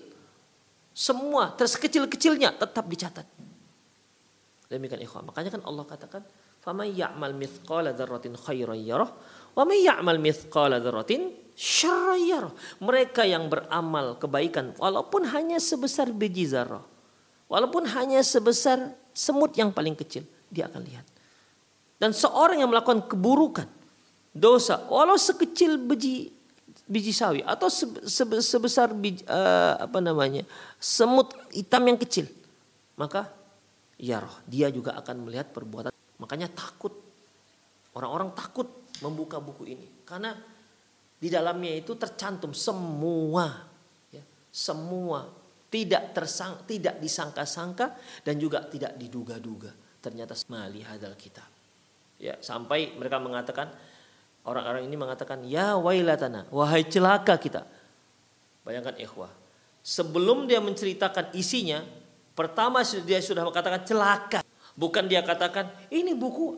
[0.95, 3.27] semua tersekecil-kecilnya tetap dicatat
[4.71, 5.27] Demikian ikhwan.
[5.27, 6.23] Makanya kan Allah katakan,
[6.63, 9.11] "Faman ya'mal mithqala dzarratin khairan yarah,
[9.59, 16.47] wa may ya'mal mithqala dzarratin syarran yarah." Mereka yang beramal kebaikan walaupun hanya sebesar biji
[16.47, 16.87] zarah,
[17.51, 21.03] walaupun hanya sebesar semut yang paling kecil, dia akan lihat.
[22.01, 23.69] Dan seorang yang melakukan keburukan,
[24.33, 26.33] dosa, walau sekecil biji
[26.89, 27.69] biji sawi atau
[28.33, 30.49] sebesar biji, uh, apa namanya
[30.81, 32.25] semut hitam yang kecil,
[32.97, 33.29] maka
[34.01, 35.93] ya roh dia juga akan melihat perbuatan.
[36.17, 36.97] Makanya takut.
[37.93, 39.87] Orang-orang takut membuka buku ini.
[40.09, 40.33] Karena
[41.21, 43.69] di dalamnya itu tercantum semua
[44.09, 45.37] ya, semua.
[45.71, 47.95] Tidak tersang tidak disangka-sangka
[48.27, 49.71] dan juga tidak diduga-duga.
[50.03, 51.60] Ternyata mali hadal kitab
[52.21, 53.73] ya sampai mereka mengatakan
[54.45, 57.65] orang-orang ini mengatakan ya wailatana wahai celaka kita
[58.63, 59.33] bayangkan ikhwah
[59.81, 61.81] sebelum dia menceritakan isinya
[62.41, 64.41] Pertama dia sudah mengatakan celaka.
[64.73, 66.57] Bukan dia katakan ini buku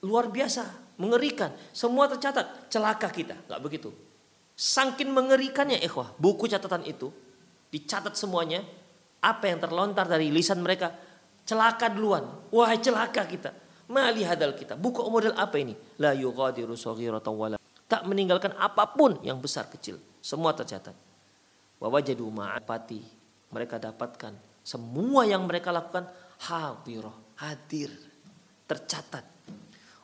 [0.00, 1.52] luar biasa, mengerikan.
[1.74, 3.36] Semua tercatat, celaka kita.
[3.44, 3.92] Gak begitu.
[4.56, 7.12] Sangkin mengerikannya ikhwah, buku catatan itu
[7.68, 8.64] dicatat semuanya.
[9.20, 10.96] Apa yang terlontar dari lisan mereka,
[11.44, 12.24] celaka duluan.
[12.48, 13.52] Wahai celaka kita.
[13.88, 14.76] Mali hadal kita.
[14.76, 15.72] Buku model apa ini?
[15.96, 17.56] La yughadiru saghiratan wala.
[17.88, 19.96] Tak meninggalkan apa pun yang besar kecil.
[20.20, 20.92] Semua tercatat.
[21.80, 23.00] Wawajadu ma'apati.
[23.48, 26.04] Mereka dapatkan semua yang mereka lakukan
[26.44, 27.08] hadir,
[27.40, 27.88] hadir,
[28.68, 29.24] tercatat.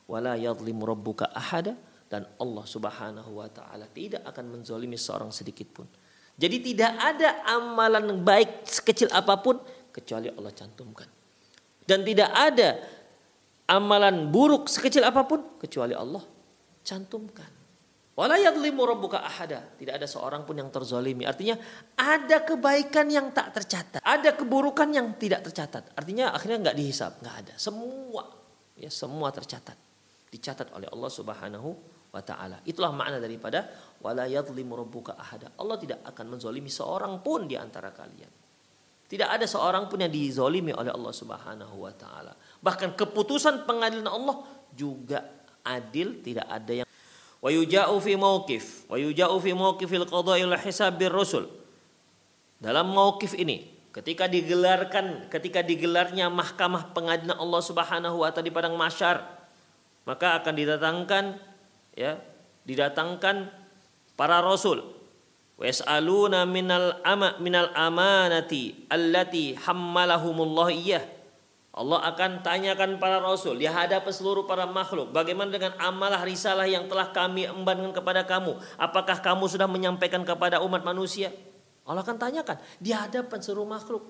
[0.08, 1.76] Wala yadhlimu rabbuka ahada
[2.08, 5.86] dan Allah Subhanahu wa taala tidak akan menzolimi seorang sedikit pun.
[6.40, 9.60] Jadi tidak ada amalan baik sekecil apa pun
[9.92, 11.08] kecuali Allah cantumkan.
[11.84, 12.80] Dan tidak ada
[13.68, 16.24] amalan buruk sekecil apa pun kecuali Allah
[16.85, 17.64] cantumkan.
[19.27, 19.59] Ahada.
[19.74, 21.27] Tidak ada seorang pun yang terzolimi.
[21.27, 21.59] Artinya
[21.98, 23.98] ada kebaikan yang tak tercatat.
[23.98, 25.90] Ada keburukan yang tidak tercatat.
[25.98, 27.18] Artinya akhirnya nggak dihisap.
[27.18, 27.55] nggak ada.
[27.59, 28.22] Semua.
[28.79, 29.74] ya Semua tercatat.
[30.31, 31.68] Dicatat oleh Allah subhanahu
[32.14, 32.62] wa ta'ala.
[32.62, 33.66] Itulah makna daripada
[33.98, 35.50] wala ahada.
[35.59, 38.31] Allah tidak akan menzolimi seorang pun di antara kalian.
[39.05, 42.33] Tidak ada seorang pun yang dizolimi oleh Allah subhanahu wa ta'ala.
[42.65, 44.40] Bahkan keputusan pengadilan Allah
[44.73, 45.21] juga
[45.60, 46.25] adil.
[46.25, 46.88] Tidak ada yang
[47.44, 51.44] wa yuja'u fi mauqif wa yuja'u fi mauqifil qada'il hisab bir rusul.
[52.56, 58.81] Dalam mauqif ini ketika digelarkan ketika digelarnya mahkamah pengadilan Allah Subhanahu wa taala di padang
[58.81, 59.21] mahsyar
[60.08, 61.25] maka akan didatangkan
[61.92, 62.17] ya
[62.65, 63.52] didatangkan
[64.17, 64.81] para rasul.
[65.54, 71.04] Wa yas'aluna minal ama minal amanati allati hammalahumullah iyyah
[71.75, 75.10] Allah akan tanyakan para rasul di hadapan seluruh para makhluk.
[75.10, 78.54] Bagaimana dengan amalah risalah yang telah kami embankan kepada kamu?
[78.79, 81.35] Apakah kamu sudah menyampaikan kepada umat manusia?
[81.83, 84.06] Allah akan tanyakan di hadapan seluruh makhluk.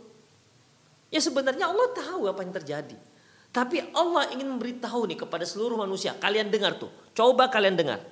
[1.08, 3.00] Ya sebenarnya Allah tahu apa yang terjadi.
[3.48, 6.12] Tapi Allah ingin memberitahu nih kepada seluruh manusia.
[6.20, 6.92] Kalian dengar tuh.
[7.16, 8.04] Coba kalian dengar.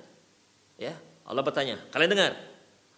[0.81, 0.97] Ya.
[1.23, 2.31] Allah bertanya, kalian dengar,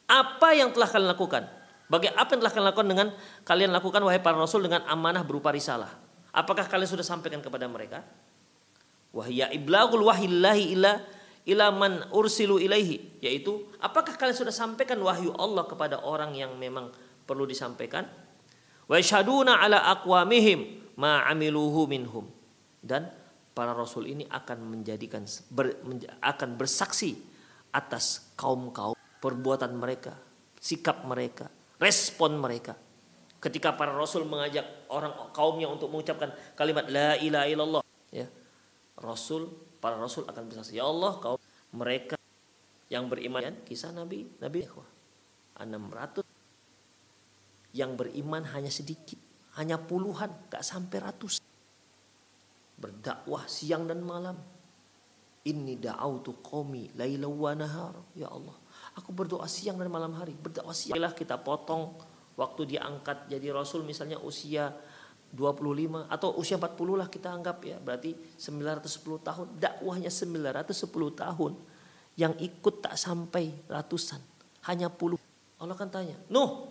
[0.07, 1.43] apa yang telah kalian lakukan?
[1.85, 3.07] Bagi apa yang telah kalian lakukan dengan
[3.45, 6.04] kalian lakukan wahai para rasul dengan amanah berupa risalah?
[6.35, 8.03] Apakah kalian sudah sampaikan kepada mereka?
[9.15, 10.99] Wahya iblagul wahillahi ila
[11.47, 16.91] ila man ursilu ilaihi yaitu apakah kalian sudah sampaikan wahyu Allah kepada orang yang memang
[17.23, 18.03] perlu disampaikan?
[18.85, 22.27] Wa yashhaduna ala aqwamihim ma amiluhu minhum.
[22.83, 23.07] Dan
[23.55, 25.79] para rasul ini akan menjadikan ber,
[26.19, 27.15] akan bersaksi
[27.71, 30.13] atas kaum-kaum perbuatan mereka,
[30.59, 32.77] sikap mereka, respon mereka.
[33.45, 38.25] Ketika para rasul mengajak orang kaumnya untuk mengucapkan kalimat la ilaha illallah, ya.
[38.97, 41.37] Rasul, para rasul akan bersaksi, ya Allah, kaum
[41.77, 42.17] mereka
[42.89, 46.25] yang beriman kisah Nabi Nabi 600
[47.77, 49.21] yang beriman hanya sedikit,
[49.61, 51.37] hanya puluhan, gak sampai ratus.
[52.81, 54.41] Berdakwah siang dan malam.
[55.45, 57.93] Ini da'autu qaumi laila wa nahar.
[58.17, 58.57] Ya Allah,
[58.95, 60.33] Aku berdoa siang dan malam hari.
[60.33, 60.97] Berdoa siang.
[61.11, 64.71] Kita potong waktu diangkat jadi rasul misalnya usia
[65.35, 67.77] 25 atau usia 40 lah kita anggap ya.
[67.81, 69.47] Berarti 910 tahun.
[69.59, 71.53] Dakwahnya 910 tahun.
[72.15, 74.23] Yang ikut tak sampai ratusan.
[74.71, 75.19] Hanya puluh.
[75.59, 76.67] Allah kan tanya, Nuh,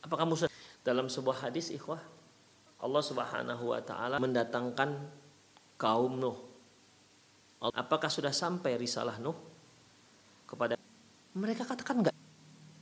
[0.00, 0.48] apa kamu?
[0.82, 2.00] Dalam sebuah hadis ikhwah,
[2.82, 4.90] Allah subhanahu wa ta'ala mendatangkan
[5.78, 6.36] kaum Nuh.
[7.62, 9.36] Apakah sudah sampai risalah Nuh
[10.48, 10.74] kepada
[11.32, 12.16] mereka katakan enggak.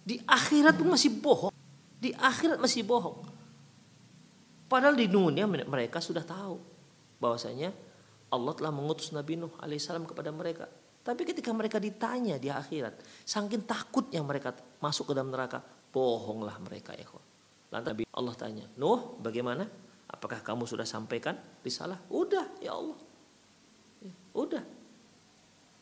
[0.01, 1.55] Di akhirat pun masih bohong.
[2.01, 3.21] Di akhirat masih bohong.
[4.71, 6.57] Padahal di dunia mereka sudah tahu
[7.21, 7.75] bahwasanya
[8.31, 10.71] Allah telah mengutus Nabi Nuh alaihissalam kepada mereka.
[11.01, 16.95] Tapi ketika mereka ditanya di akhirat, saking takutnya mereka masuk ke dalam neraka, bohonglah mereka
[16.95, 17.05] ya.
[17.71, 19.67] Lantas Nabi Allah tanya, Nuh bagaimana?
[20.11, 21.99] Apakah kamu sudah sampaikan risalah?
[22.11, 22.99] Udah ya Allah.
[24.03, 24.63] Ya, udah.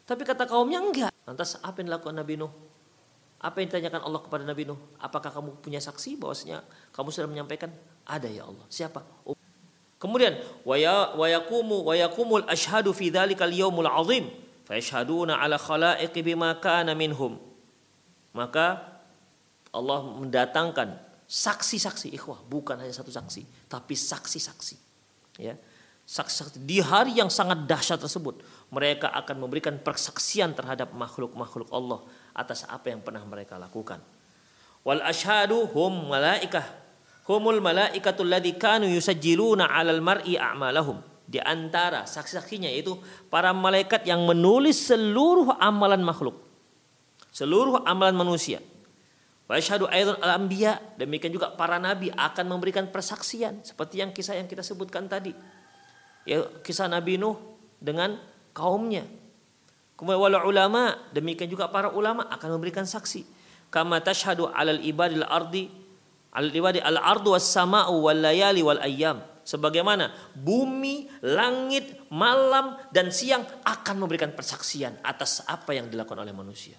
[0.09, 1.13] Tapi kata kaumnya enggak.
[1.29, 2.53] Lantas apa yang dilakukan Nabi Nuh?
[3.39, 4.79] Apa yang ditanyakan Allah kepada Nabi Nuh?
[4.99, 6.59] Apakah kamu punya saksi bahwasanya
[6.91, 7.71] kamu sudah menyampaikan?
[8.03, 8.67] Ada ya Allah.
[8.67, 9.01] Siapa?
[9.23, 9.39] Oh.
[9.99, 14.31] Kemudian waya wayakumu wayakumul ashhadu fi dzalikal yaumul azim
[14.67, 17.39] fa yashhaduna ala khalaiqi bima kana minhum.
[18.35, 18.99] Maka
[19.71, 24.77] Allah mendatangkan saksi-saksi ikhwah, bukan hanya satu saksi, tapi saksi-saksi.
[25.39, 25.55] Ya
[26.09, 28.41] saksi-saksi di hari yang sangat dahsyat tersebut
[28.73, 32.01] mereka akan memberikan persaksian terhadap makhluk-makhluk Allah
[32.39, 33.99] atas apa yang pernah mereka lakukan.
[34.87, 36.63] Wal ashadu hum malaikah.
[37.27, 41.03] Humul malaikatul ladzi kanu yusajjiluna 'alal mar'i a'malahum.
[41.29, 42.97] Di antara saksi-saksinya yaitu
[43.29, 46.41] para malaikat yang menulis seluruh amalan makhluk.
[47.29, 48.65] Seluruh amalan manusia.
[49.45, 50.81] Wa ashadu aidan al anbiya.
[50.97, 55.37] Demikian juga para nabi akan memberikan persaksian seperti yang kisah yang kita sebutkan tadi.
[56.25, 57.37] Ya kisah Nabi Nuh
[57.77, 58.17] dengan
[58.57, 59.05] kaumnya.
[59.99, 63.27] Kemudian wala ulama, demikian juga para ulama akan memberikan saksi.
[63.67, 65.67] Kama tashhadu alal ibadil ardi
[66.31, 69.19] al ibadi al ardu was sama'u wal layali wal ayyam.
[69.43, 76.79] Sebagaimana bumi, langit, malam dan siang akan memberikan persaksian atas apa yang dilakukan oleh manusia.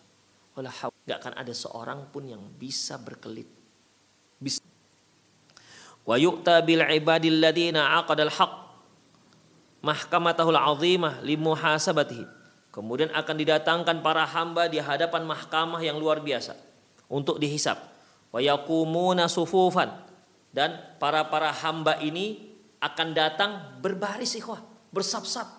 [0.56, 0.72] Wala
[1.04, 3.50] Gak akan ada seorang pun yang bisa berkelit.
[4.40, 4.64] Bisa.
[6.08, 8.54] Wa yu'ta bil ibadil ladina aqadal haqq
[9.84, 12.39] mahkamatahul azimah limuhasabatihi.
[12.70, 16.54] Kemudian akan didatangkan para hamba di hadapan mahkamah yang luar biasa
[17.10, 17.82] untuk dihisap.
[18.30, 19.90] Wa yakumuna sufufan
[20.54, 23.52] dan para-para hamba ini akan datang
[23.82, 24.62] berbaris ikhwah,
[24.94, 25.50] bersaf-saf.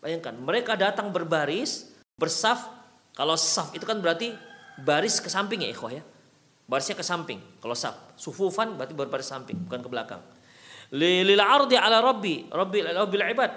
[0.00, 2.70] Bayangkan, mereka datang berbaris, bersaf.
[3.12, 4.32] Kalau saf itu kan berarti
[4.80, 6.02] baris ke samping ya ikhwah ya.
[6.68, 7.40] Barisnya ke samping.
[7.60, 10.22] Kalau saf, sufufan berarti berbaris samping, bukan ke belakang
[10.92, 13.50] lil ardi ala rabbi rabbil ibad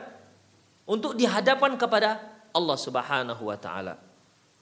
[0.88, 3.96] untuk dihadapan kepada Allah Subhanahu wa taala.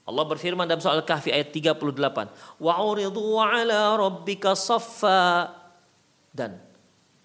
[0.06, 1.78] Allah berfirman dalam soal Kahfi ayat 38,
[2.58, 5.54] wa uridu ala rabbika saffa
[6.34, 6.58] dan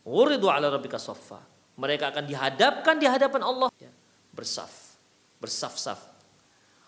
[0.06, 1.42] uridu ala rabbika saffa.
[1.76, 3.92] Mereka akan dihadapkan di hadapan Allah ya,
[4.32, 5.02] bersaf,
[5.42, 6.00] bersaf-saf.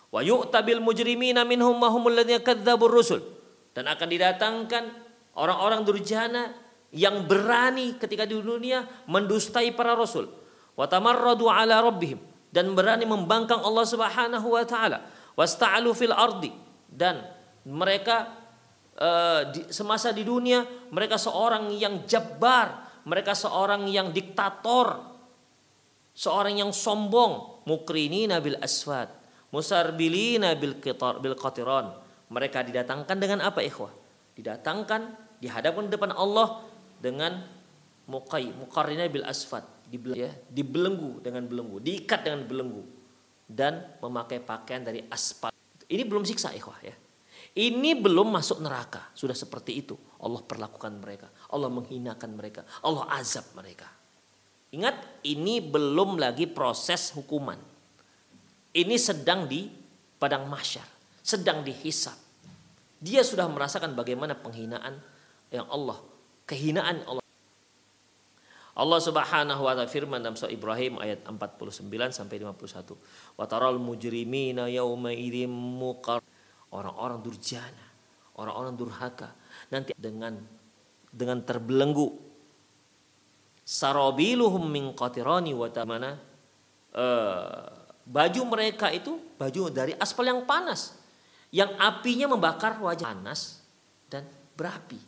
[0.07, 3.19] Wa yu'tabil mujrimina minhum ma humul ladzina kadzdzabur rusul
[3.75, 4.83] dan akan didatangkan
[5.35, 6.55] orang-orang durjana
[6.95, 10.31] yang berani ketika di dunia mendustai para rasul
[10.79, 12.17] wa tamarradu ala rabbihim
[12.51, 15.03] dan berani membangkang Allah Subhanahu wa taala.
[15.37, 16.51] Wasta'alu fil ardi.
[16.87, 17.21] Dan
[17.67, 18.31] mereka
[19.53, 24.97] di, semasa di dunia mereka seorang yang jabbar mereka seorang yang diktator
[26.17, 27.55] seorang yang sombong.
[27.67, 29.11] Mukrinina bil aswad
[29.51, 31.91] musarbilina bil qitar bil qatiran
[32.31, 33.91] mereka didatangkan dengan apa ikhwah?
[34.39, 35.01] Didatangkan
[35.43, 36.63] dihadapkan depan Allah
[36.97, 37.43] dengan
[38.07, 42.83] mukai mukarrina bil asfat dibelenggu, ya, dibelenggu dengan belenggu diikat dengan belenggu
[43.47, 45.49] dan memakai pakaian dari aspal
[45.87, 46.91] Ini belum siksa ikhwah ya.
[47.57, 49.07] Ini belum masuk neraka.
[49.15, 49.95] Sudah seperti itu.
[50.19, 51.31] Allah perlakukan mereka.
[51.47, 52.67] Allah menghinakan mereka.
[52.83, 53.87] Allah azab mereka.
[54.75, 57.55] Ingat, ini belum lagi proses hukuman.
[58.75, 59.71] Ini sedang di
[60.19, 60.83] padang mahsyar.
[61.23, 62.19] Sedang dihisap.
[62.99, 64.99] Dia sudah merasakan bagaimana penghinaan
[65.49, 66.03] yang Allah.
[66.43, 67.26] Kehinaan Allah.
[68.77, 72.93] Allah Subhanahu wa taala firman dalam surah Ibrahim ayat 49 sampai 51.
[73.33, 76.21] Wa taral mujrimina yauma idzim muqar
[76.69, 77.85] orang-orang durjana,
[78.37, 79.33] orang-orang durhaka.
[79.73, 80.37] Nanti dengan
[81.09, 82.29] dengan terbelenggu.
[83.65, 86.21] Sarabiluhum min qatirani wa tamana.
[86.93, 87.65] Uh,
[88.05, 90.95] baju mereka itu baju dari aspal yang panas
[91.51, 93.65] yang apinya membakar wajah panas
[94.05, 94.21] dan
[94.53, 95.01] berapi.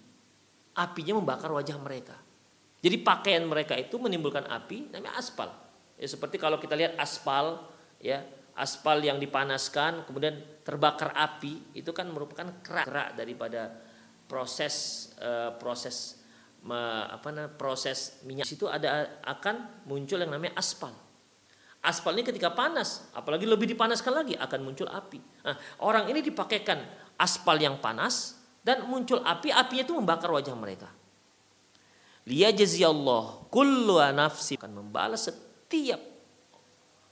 [0.73, 2.28] Apinya membakar wajah mereka
[2.79, 5.51] jadi pakaian mereka itu menimbulkan api namanya aspal.
[5.99, 7.59] Ya seperti kalau kita lihat aspal
[7.99, 8.23] ya
[8.55, 13.75] aspal yang dipanaskan kemudian terbakar api itu kan merupakan kerak kerak daripada
[14.31, 16.23] proses uh, proses
[16.63, 16.79] me,
[17.11, 18.47] apa namanya proses minyak.
[18.47, 20.95] Itu ada akan muncul yang namanya aspal.
[21.83, 25.19] Aspal ini ketika panas apalagi lebih dipanaskan lagi akan muncul api.
[25.43, 26.79] Nah, orang ini dipakaikan
[27.19, 30.98] aspal yang panas dan muncul api apinya itu membakar wajah mereka
[32.29, 35.99] liyajziyallah kullu nafsi akan membalas setiap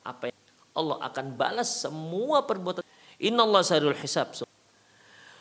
[0.06, 0.38] apa yang
[0.78, 2.86] Allah akan balas semua perbuatan.
[3.18, 4.30] Inna Allah sarul hisab.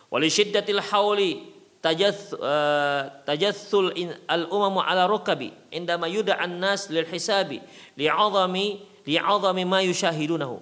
[0.09, 1.53] Wali syiddatil hawli
[1.85, 3.93] eh, tajathul
[4.27, 7.61] al umamu ala rukabi indama yuda'an nas lil hisabi
[8.01, 10.57] li'azami li'azami ma yushahidunahu.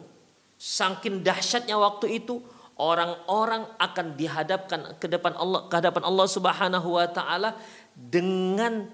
[0.59, 2.43] Sangkin dahsyatnya waktu itu
[2.75, 7.55] orang-orang akan dihadapkan ke depan Allah ke hadapan Allah Subhanahu wa taala
[7.95, 8.91] dengan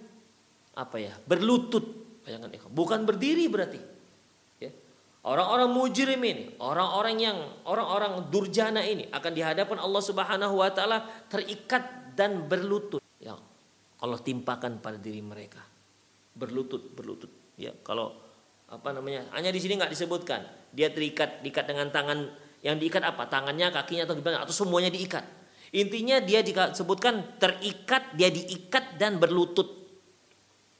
[0.80, 1.12] apa ya?
[1.28, 1.84] berlutut.
[2.24, 3.80] Bayangkan bukan berdiri berarti
[5.20, 7.36] Orang-orang mujrim ini, orang-orang yang
[7.68, 13.04] orang-orang durjana ini akan dihadapan Allah Subhanahu wa taala terikat dan berlutut.
[13.20, 13.36] Ya,
[14.00, 15.60] Allah timpakan pada diri mereka.
[16.32, 17.28] Berlutut, berlutut.
[17.60, 18.16] Ya, kalau
[18.64, 19.28] apa namanya?
[19.36, 20.40] Hanya di sini nggak disebutkan.
[20.72, 22.24] Dia terikat, diikat dengan tangan
[22.64, 23.28] yang diikat apa?
[23.28, 24.40] Tangannya, kakinya atau gimana?
[24.40, 25.28] Atau semuanya diikat.
[25.76, 29.79] Intinya dia disebutkan terikat, dia diikat dan berlutut.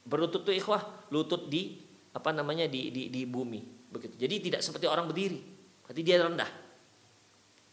[0.05, 1.79] Berlutut itu ikhwah, lutut di
[2.11, 4.15] apa namanya di di, di bumi begitu.
[4.17, 5.41] Jadi tidak seperti orang berdiri,
[5.87, 6.51] berarti dia rendah.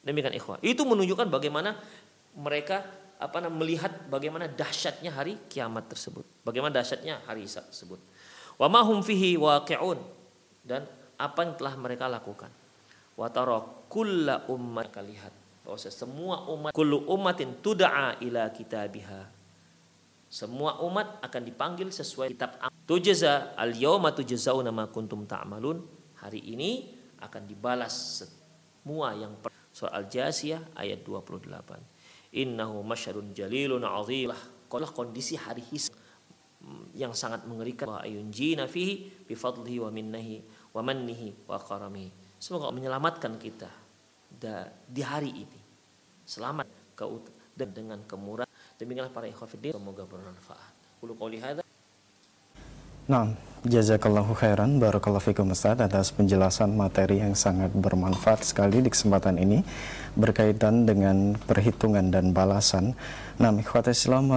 [0.03, 0.57] Demikian ikhwah.
[0.63, 1.75] Itu menunjukkan bagaimana
[2.37, 2.85] mereka
[3.17, 6.23] apa namanya melihat bagaimana dahsyatnya hari kiamat tersebut.
[6.45, 7.99] Bagaimana dahsyatnya hari hisab tersebut.
[8.57, 9.99] Wa ma hum fihi waqi'un
[10.63, 10.85] dan
[11.17, 12.49] apa yang telah mereka lakukan.
[13.17, 13.33] Wa
[13.89, 15.33] kulla ummat lihat
[15.65, 19.36] bahwa semua umat kullu ummatin tud'a ila kitabiha
[20.27, 25.79] semua umat akan dipanggil sesuai kitab tujza al yauma tujzauna ma kuntum ta'malun.
[26.19, 26.91] Hari ini
[27.23, 29.39] akan dibalas semua yang
[29.71, 31.47] soal jasiyah ayat 28
[32.35, 34.35] innahu masyarun jalilun azim.
[34.67, 35.95] Kalau kondisi hari hisab
[36.91, 37.87] yang sangat mengerikan.
[37.87, 40.43] Wa ayunjina fihi bifadlihi wa minnahi
[40.75, 42.11] wa mannihi wa karamihi.
[42.35, 43.71] Semoga menyelamatkan kita
[44.91, 45.59] di hari ini.
[46.27, 46.67] Selamat
[47.55, 48.46] dan dengan kemurahan
[48.77, 51.63] demikianlah para ikhwatiddin semoga bermanfaat qouli hadza
[53.07, 53.31] Nah,
[53.63, 59.63] jazakallahu khairan barakallahu fikum Ustaz atas penjelasan materi yang sangat bermanfaat sekali di kesempatan ini
[60.19, 62.99] berkaitan dengan perhitungan dan balasan.
[63.39, 64.27] Nah, ikhwat Islam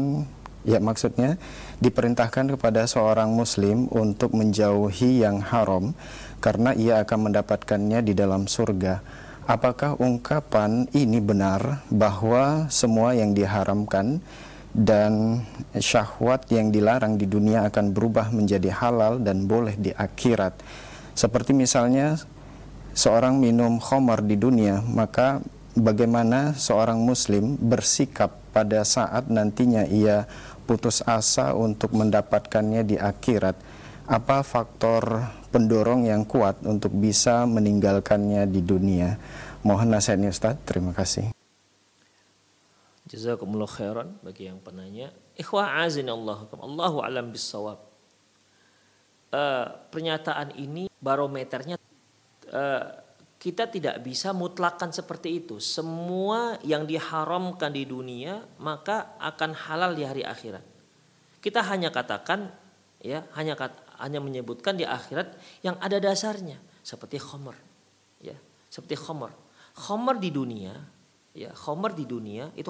[0.62, 1.42] ya maksudnya
[1.82, 5.98] diperintahkan kepada seorang muslim untuk menjauhi yang haram
[6.38, 9.02] karena ia akan mendapatkannya di dalam surga.
[9.50, 14.22] Apakah ungkapan ini benar bahwa semua yang diharamkan
[14.80, 15.44] dan
[15.76, 20.56] syahwat yang dilarang di dunia akan berubah menjadi halal dan boleh di akhirat.
[21.12, 22.16] Seperti misalnya
[22.96, 25.44] seorang minum khamar di dunia, maka
[25.76, 30.24] bagaimana seorang muslim bersikap pada saat nantinya ia
[30.64, 33.60] putus asa untuk mendapatkannya di akhirat?
[34.08, 39.20] Apa faktor pendorong yang kuat untuk bisa meninggalkannya di dunia?
[39.62, 40.56] Mohon nasihatnya Ustaz.
[40.64, 41.39] Terima kasih.
[43.10, 45.10] Jazakumullah khairan bagi yang penanya.
[45.34, 46.46] Ikhwah azin Allah.
[46.54, 47.82] Allahu alam bisawab.
[49.30, 51.78] Uh, pernyataan ini barometernya
[52.50, 52.86] uh,
[53.42, 55.58] kita tidak bisa mutlakan seperti itu.
[55.58, 60.62] Semua yang diharamkan di dunia maka akan halal di hari akhirat.
[61.42, 62.52] Kita hanya katakan
[63.02, 63.58] ya, hanya
[63.98, 65.34] hanya menyebutkan di akhirat
[65.66, 67.56] yang ada dasarnya seperti khomer.
[68.22, 68.36] Ya,
[68.70, 69.32] seperti khomer.
[69.72, 70.76] Khomer di dunia,
[71.32, 72.70] ya, khomer di dunia itu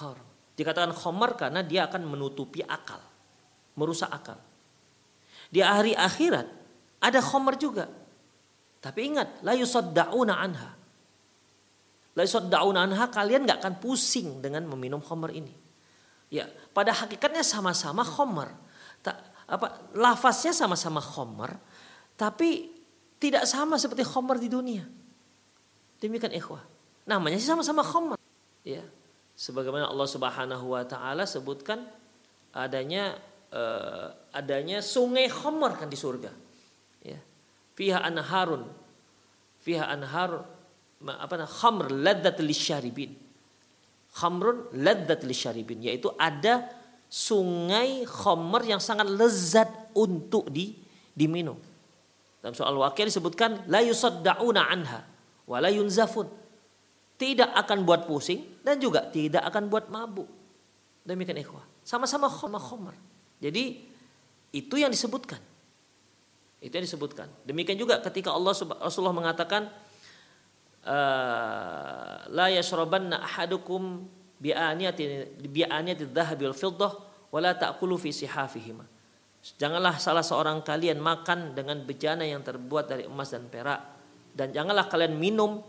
[0.00, 0.26] haram.
[0.54, 3.02] Dikatakan khomer karena dia akan menutupi akal,
[3.74, 4.38] merusak akal.
[5.50, 6.46] Di hari akhirat
[7.02, 7.90] ada khomer juga.
[8.78, 10.70] Tapi ingat, la yusaddauna anha.
[12.14, 15.54] La yusaddauna anha kalian nggak akan pusing dengan meminum khomer ini.
[16.30, 18.54] Ya, pada hakikatnya sama-sama khomer.
[19.02, 21.58] Tak, apa lafaznya sama-sama khomer,
[22.14, 22.72] tapi
[23.18, 24.84] tidak sama seperti khomer di dunia.
[25.98, 26.62] Demikian ikhwah.
[27.08, 28.18] Namanya sih sama-sama khomer.
[28.64, 28.84] Ya.
[29.34, 31.82] Sebagaimana Allah Subhanahu wa taala sebutkan
[32.54, 33.18] adanya
[33.50, 36.30] uh, adanya sungai khomer kan di surga.
[37.02, 37.18] Ya.
[37.74, 38.70] Fiha anharun.
[39.62, 40.46] Fiha anhar
[41.04, 41.50] apa namanya?
[41.50, 43.24] Khamr laddat lisyaribin
[44.14, 46.70] khamrun ladzat lisyaribin yaitu ada
[47.10, 50.78] sungai khamr yang sangat lezat untuk di
[51.14, 51.58] diminum.
[52.38, 55.02] Dalam soal wakil disebutkan la yusaddauna anha
[55.50, 56.30] wa la yunzafun.
[57.14, 60.26] Tidak akan buat pusing dan juga tidak akan buat mabuk.
[61.04, 61.62] Demikian ikhwah.
[61.84, 62.96] Sama-sama khamr.
[63.38, 63.84] Jadi
[64.56, 65.38] itu yang disebutkan.
[66.64, 67.28] Itu yang disebutkan.
[67.44, 69.68] Demikian juga ketika Allah Rasulullah mengatakan
[70.84, 74.04] Eh, la yashrabanna ahadukum
[74.36, 76.92] bi'aniyati bi'aniyati dhahabi wal fiddah
[77.32, 78.84] wala ta'kulu fi sihafihima.
[79.56, 83.80] Janganlah salah seorang kalian makan dengan bejana yang terbuat dari emas dan perak
[84.36, 85.64] dan janganlah kalian minum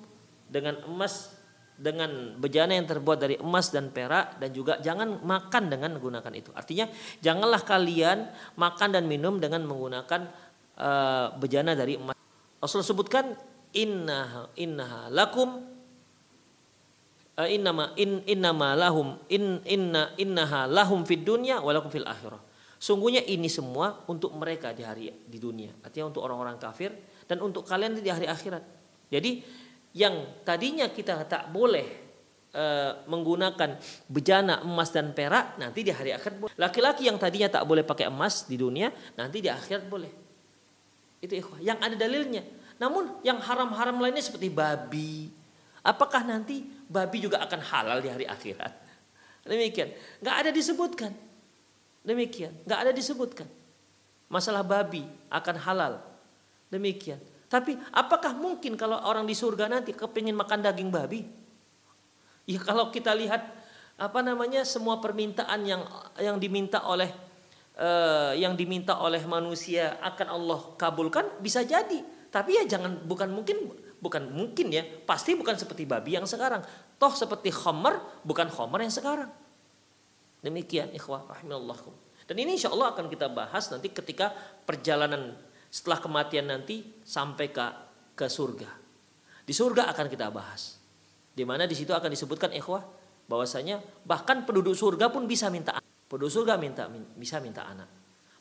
[0.51, 1.31] dengan emas
[1.76, 6.49] dengan bejana yang terbuat dari emas dan perak dan juga jangan makan dengan menggunakan itu.
[6.55, 6.88] Artinya
[7.19, 10.21] janganlah kalian makan dan minum dengan menggunakan
[10.80, 12.15] uh, bejana dari emas.
[12.63, 13.36] Rasul sebutkan
[13.76, 15.67] inna innaha lakum
[17.36, 22.39] uh, innama in innama lahum in inna innaha lahum fid dunya walakum fil akhirah.
[22.80, 25.71] Sungguhnya ini semua untuk mereka di hari di dunia.
[25.84, 26.91] Artinya untuk orang-orang kafir
[27.28, 28.63] dan untuk kalian di hari akhirat.
[29.09, 29.43] Jadi
[29.95, 31.87] yang tadinya kita tak boleh
[32.51, 33.79] uh, menggunakan
[34.11, 36.53] bejana emas dan perak nanti di hari akhirat boleh.
[36.59, 40.11] Laki-laki yang tadinya tak boleh pakai emas di dunia nanti di akhirat boleh.
[41.23, 41.63] Itu ikhwah.
[41.63, 42.43] Yang ada dalilnya.
[42.75, 45.31] Namun yang haram-haram lainnya seperti babi.
[45.79, 48.73] Apakah nanti babi juga akan halal di hari akhirat?
[49.47, 49.95] Demikian.
[50.19, 51.11] Nggak ada disebutkan.
[52.03, 52.51] Demikian.
[52.67, 53.47] Nggak ada disebutkan.
[54.27, 55.93] Masalah babi akan halal.
[56.67, 57.21] Demikian.
[57.55, 61.23] Tapi apakah mungkin kalau orang di surga nanti kepingin makan daging babi?
[62.43, 63.47] Ya kalau kita lihat
[63.95, 65.87] apa namanya semua permintaan yang
[66.19, 67.07] yang diminta oleh
[67.79, 72.03] uh, yang diminta oleh manusia akan Allah kabulkan bisa jadi
[72.35, 73.71] tapi ya jangan bukan mungkin
[74.03, 76.59] bukan mungkin ya, pasti bukan seperti babi yang sekarang.
[76.99, 79.31] Toh seperti khamar bukan khamar yang sekarang.
[80.43, 81.95] Demikian ikhwah rahimallahu.
[82.27, 84.35] Dan ini insya Allah akan kita bahas nanti ketika
[84.67, 85.37] perjalanan
[85.76, 87.65] setelah kematian nanti sampai ke
[88.15, 88.71] ke surga.
[89.43, 90.80] Di surga akan kita bahas.
[91.36, 92.80] Di mana di situ akan disebutkan ikhwah
[93.28, 95.76] bahwasanya bahkan penduduk surga pun bisa minta
[96.07, 96.88] penduduk surga minta
[97.19, 97.91] bisa minta anak.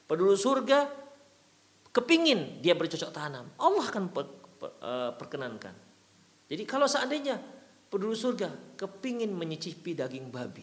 [0.06, 0.86] Penduduk surga
[1.90, 5.74] kepingin dia bercocok tanam, Allah akan per, per, uh, perkenankan.
[6.46, 7.34] Jadi kalau seandainya
[7.90, 10.62] penduduk surga kepingin menyicipi daging babi,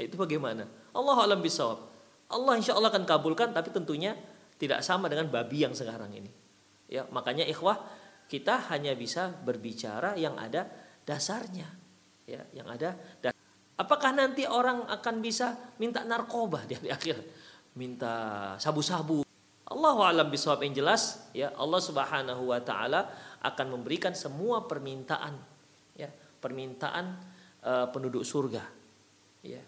[0.00, 0.64] itu bagaimana?
[0.96, 1.84] Allah alam bisawab.
[2.32, 4.16] Allah insya Allah akan kabulkan, tapi tentunya
[4.62, 6.30] tidak sama dengan babi yang sekarang ini.
[6.86, 7.82] Ya, makanya ikhwah
[8.30, 10.70] kita hanya bisa berbicara yang ada
[11.02, 11.66] dasarnya,
[12.30, 12.94] ya, yang ada.
[13.18, 13.34] Das
[13.74, 17.26] Apakah nanti orang akan bisa minta narkoba di akhirat,
[17.74, 18.14] minta
[18.62, 19.26] sabu-sabu?
[19.66, 23.08] Allah alam bisawab yang jelas ya Allah Subhanahu wa taala
[23.40, 25.32] akan memberikan semua permintaan
[25.96, 26.12] ya
[26.44, 27.16] permintaan
[27.64, 28.60] uh, penduduk surga
[29.40, 29.64] ya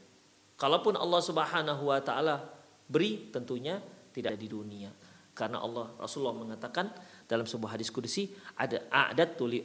[0.60, 2.44] kalaupun Allah Subhanahu wa taala
[2.84, 3.80] beri tentunya
[4.14, 4.94] tidak di dunia.
[5.34, 6.94] Karena Allah Rasulullah mengatakan
[7.26, 9.58] dalam sebuah hadis kudusi ada adat tuli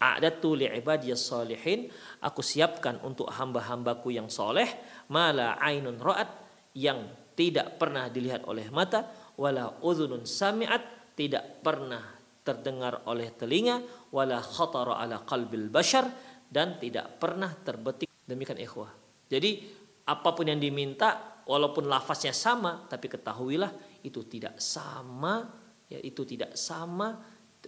[0.00, 1.92] adat tuli ibadiyas salihin.
[2.24, 4.66] Aku siapkan untuk hamba-hambaku yang soleh
[5.12, 6.32] mala ainun ra'at
[6.72, 7.04] yang
[7.36, 12.00] tidak pernah dilihat oleh mata wala udhunun sami'at tidak pernah
[12.42, 16.08] terdengar oleh telinga wala khatara ala qalbil bashar
[16.48, 18.08] dan tidak pernah terbetik.
[18.24, 18.92] Demikian ikhwah.
[19.28, 19.64] Jadi
[20.04, 23.70] apa pun yang diminta walaupun lafaznya sama tapi ketahuilah
[24.02, 25.48] itu tidak sama
[25.88, 27.18] ya itu tidak sama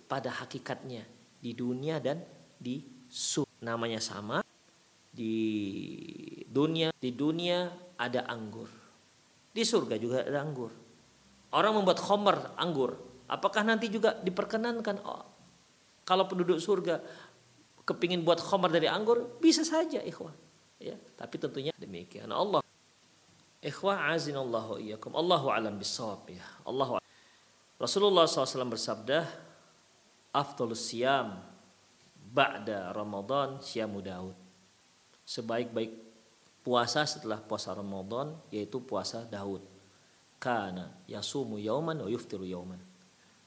[0.09, 1.05] pada hakikatnya
[1.39, 2.23] di dunia dan
[2.59, 4.43] di sur namanya sama
[5.15, 5.37] di
[6.49, 7.71] dunia di dunia
[8.01, 8.67] ada anggur
[9.55, 10.85] di surga juga ada anggur
[11.55, 12.99] Orang membuat khomer anggur.
[13.31, 14.99] Apakah nanti juga diperkenankan?
[15.07, 15.23] Oh,
[16.03, 16.99] kalau penduduk surga
[17.87, 20.35] kepingin buat khomer dari anggur, bisa saja ikhwah.
[20.83, 22.64] Ya, tapi tentunya demikian Allah.
[23.65, 25.17] Ikhwah azinallahu iyyakum.
[25.17, 26.45] Allahu alam bisawab ya.
[26.69, 27.01] Allahu
[27.81, 29.25] Rasulullah SAW bersabda,
[30.37, 31.41] "Afdhalus siyam
[32.29, 34.37] ba'da Ramadan siyamu Daud."
[35.25, 35.97] Sebaik-baik
[36.61, 39.65] puasa setelah puasa Ramadan yaitu puasa Daud.
[40.37, 42.81] Kana yasumu yauman wa yuftiru yauman.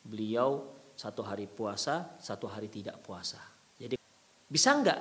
[0.01, 0.65] Beliau
[0.97, 3.37] satu hari puasa, satu hari tidak puasa.
[3.77, 4.01] Jadi
[4.49, 4.97] bisa enggak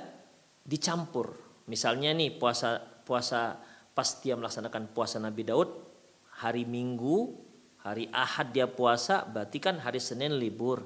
[0.61, 1.33] dicampur?
[1.73, 3.57] Misalnya nih puasa puasa
[3.97, 5.73] pas dia melaksanakan puasa Nabi Daud
[6.37, 7.33] hari Minggu,
[7.81, 10.85] hari Ahad dia puasa, berarti kan hari Senin libur.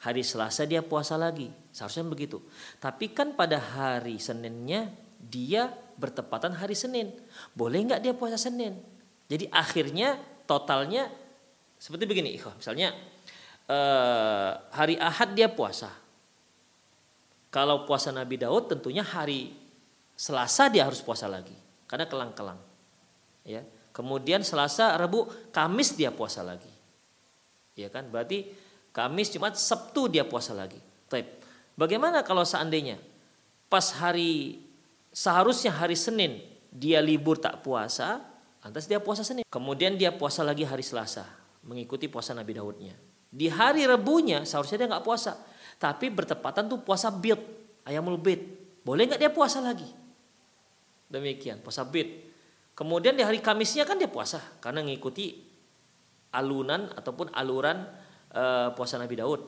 [0.00, 1.52] Hari Selasa dia puasa lagi.
[1.70, 2.40] Seharusnya begitu.
[2.80, 4.88] Tapi kan pada hari Seninnya
[5.20, 5.68] dia
[6.00, 7.12] bertepatan hari Senin.
[7.52, 8.80] Boleh nggak dia puasa Senin?
[9.28, 10.16] Jadi akhirnya
[10.48, 11.12] totalnya
[11.76, 12.32] seperti begini.
[12.32, 12.96] Misalnya
[13.68, 15.92] eh, hari Ahad dia puasa.
[17.52, 19.52] Kalau puasa Nabi Daud tentunya hari
[20.16, 22.62] Selasa dia harus puasa lagi karena kelang-kelang.
[23.42, 23.66] Ya.
[23.90, 26.70] Kemudian Selasa, Rabu, Kamis dia puasa lagi.
[27.74, 28.06] Ya kan?
[28.06, 28.46] Berarti
[28.94, 30.78] Kamis, Jumat, Sabtu dia puasa lagi.
[31.10, 31.42] Taip.
[31.74, 33.02] Bagaimana kalau seandainya
[33.66, 34.62] pas hari
[35.10, 36.38] seharusnya hari Senin
[36.70, 38.22] dia libur tak puasa,
[38.62, 39.42] lantas dia puasa Senin.
[39.50, 41.26] Kemudian dia puasa lagi hari Selasa,
[41.66, 42.94] mengikuti puasa Nabi Daudnya.
[43.30, 45.34] Di hari Rebunya seharusnya dia nggak puasa,
[45.82, 47.38] tapi bertepatan tuh puasa bid,
[47.82, 48.42] ayamul bid.
[48.86, 49.99] Boleh nggak dia puasa lagi?
[51.10, 52.30] Demikian, puasa bid.
[52.78, 55.36] Kemudian di hari Kamisnya kan dia puasa karena mengikuti
[56.32, 57.82] alunan ataupun aluran
[58.32, 59.42] uh, puasa Nabi Daud.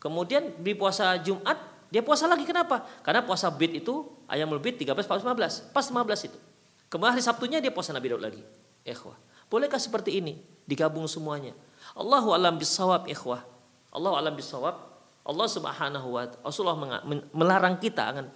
[0.00, 1.58] Kemudian di puasa Jumat
[1.90, 2.86] dia puasa lagi kenapa?
[3.02, 5.74] Karena puasa bid itu ayamul bid 13 14 15.
[5.74, 6.38] Pas 15 itu.
[6.86, 8.42] Kemudian hari Sabtunya dia puasa Nabi Daud lagi.
[8.86, 9.18] Ikhwah.
[9.50, 10.38] Bolehkah seperti ini?
[10.62, 11.50] Digabung semuanya.
[11.98, 13.42] Allahu alam bisawab ikhwah.
[13.90, 14.78] Allahu alam bisawab.
[15.26, 17.02] Allah Subhanahu wa Rasulullah
[17.34, 18.26] melarang kita akan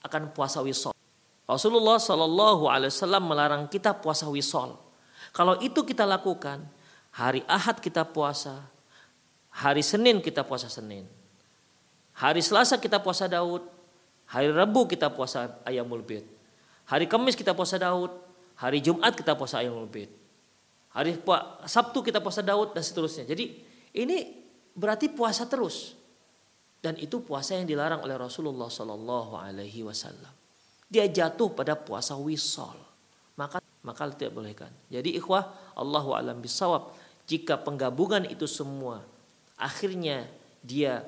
[0.00, 0.93] akan puasa wisol.
[1.44, 4.80] Rasulullah Shallallahu Alaihi Wasallam melarang kita puasa wisol.
[5.36, 6.64] Kalau itu kita lakukan,
[7.12, 8.64] hari Ahad kita puasa,
[9.52, 11.04] hari Senin kita puasa Senin,
[12.16, 13.60] hari Selasa kita puasa Daud,
[14.24, 16.24] hari Rabu kita puasa Ayamul Bid,
[16.88, 18.08] hari Kamis kita puasa Daud,
[18.56, 20.08] hari Jumat kita puasa Ayamul Bid,
[20.96, 21.20] hari
[21.68, 23.28] Sabtu kita puasa Daud dan seterusnya.
[23.28, 23.52] Jadi
[24.00, 24.16] ini
[24.72, 25.92] berarti puasa terus
[26.80, 30.43] dan itu puasa yang dilarang oleh Rasulullah Shallallahu Alaihi Wasallam
[30.88, 32.76] dia jatuh pada puasa wisol.
[33.34, 34.70] Maka maka tidak bolehkan.
[34.88, 36.94] Jadi ikhwah Allahu alam bisawab.
[37.24, 39.00] Jika penggabungan itu semua
[39.58, 40.28] akhirnya
[40.60, 41.04] dia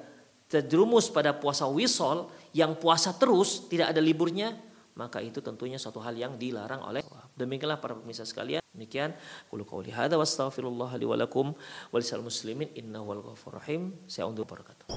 [0.47, 4.55] terjerumus pada puasa wisol yang puasa terus tidak ada liburnya
[4.97, 7.05] maka itu tentunya suatu hal yang dilarang oleh
[7.37, 9.13] demikianlah para pemirsa sekalian demikian
[9.53, 11.53] qul qouli hadza wastaghfirullah li wa lakum
[11.93, 14.89] wa muslimin innahu wal ghafurur rahim saya undur berkata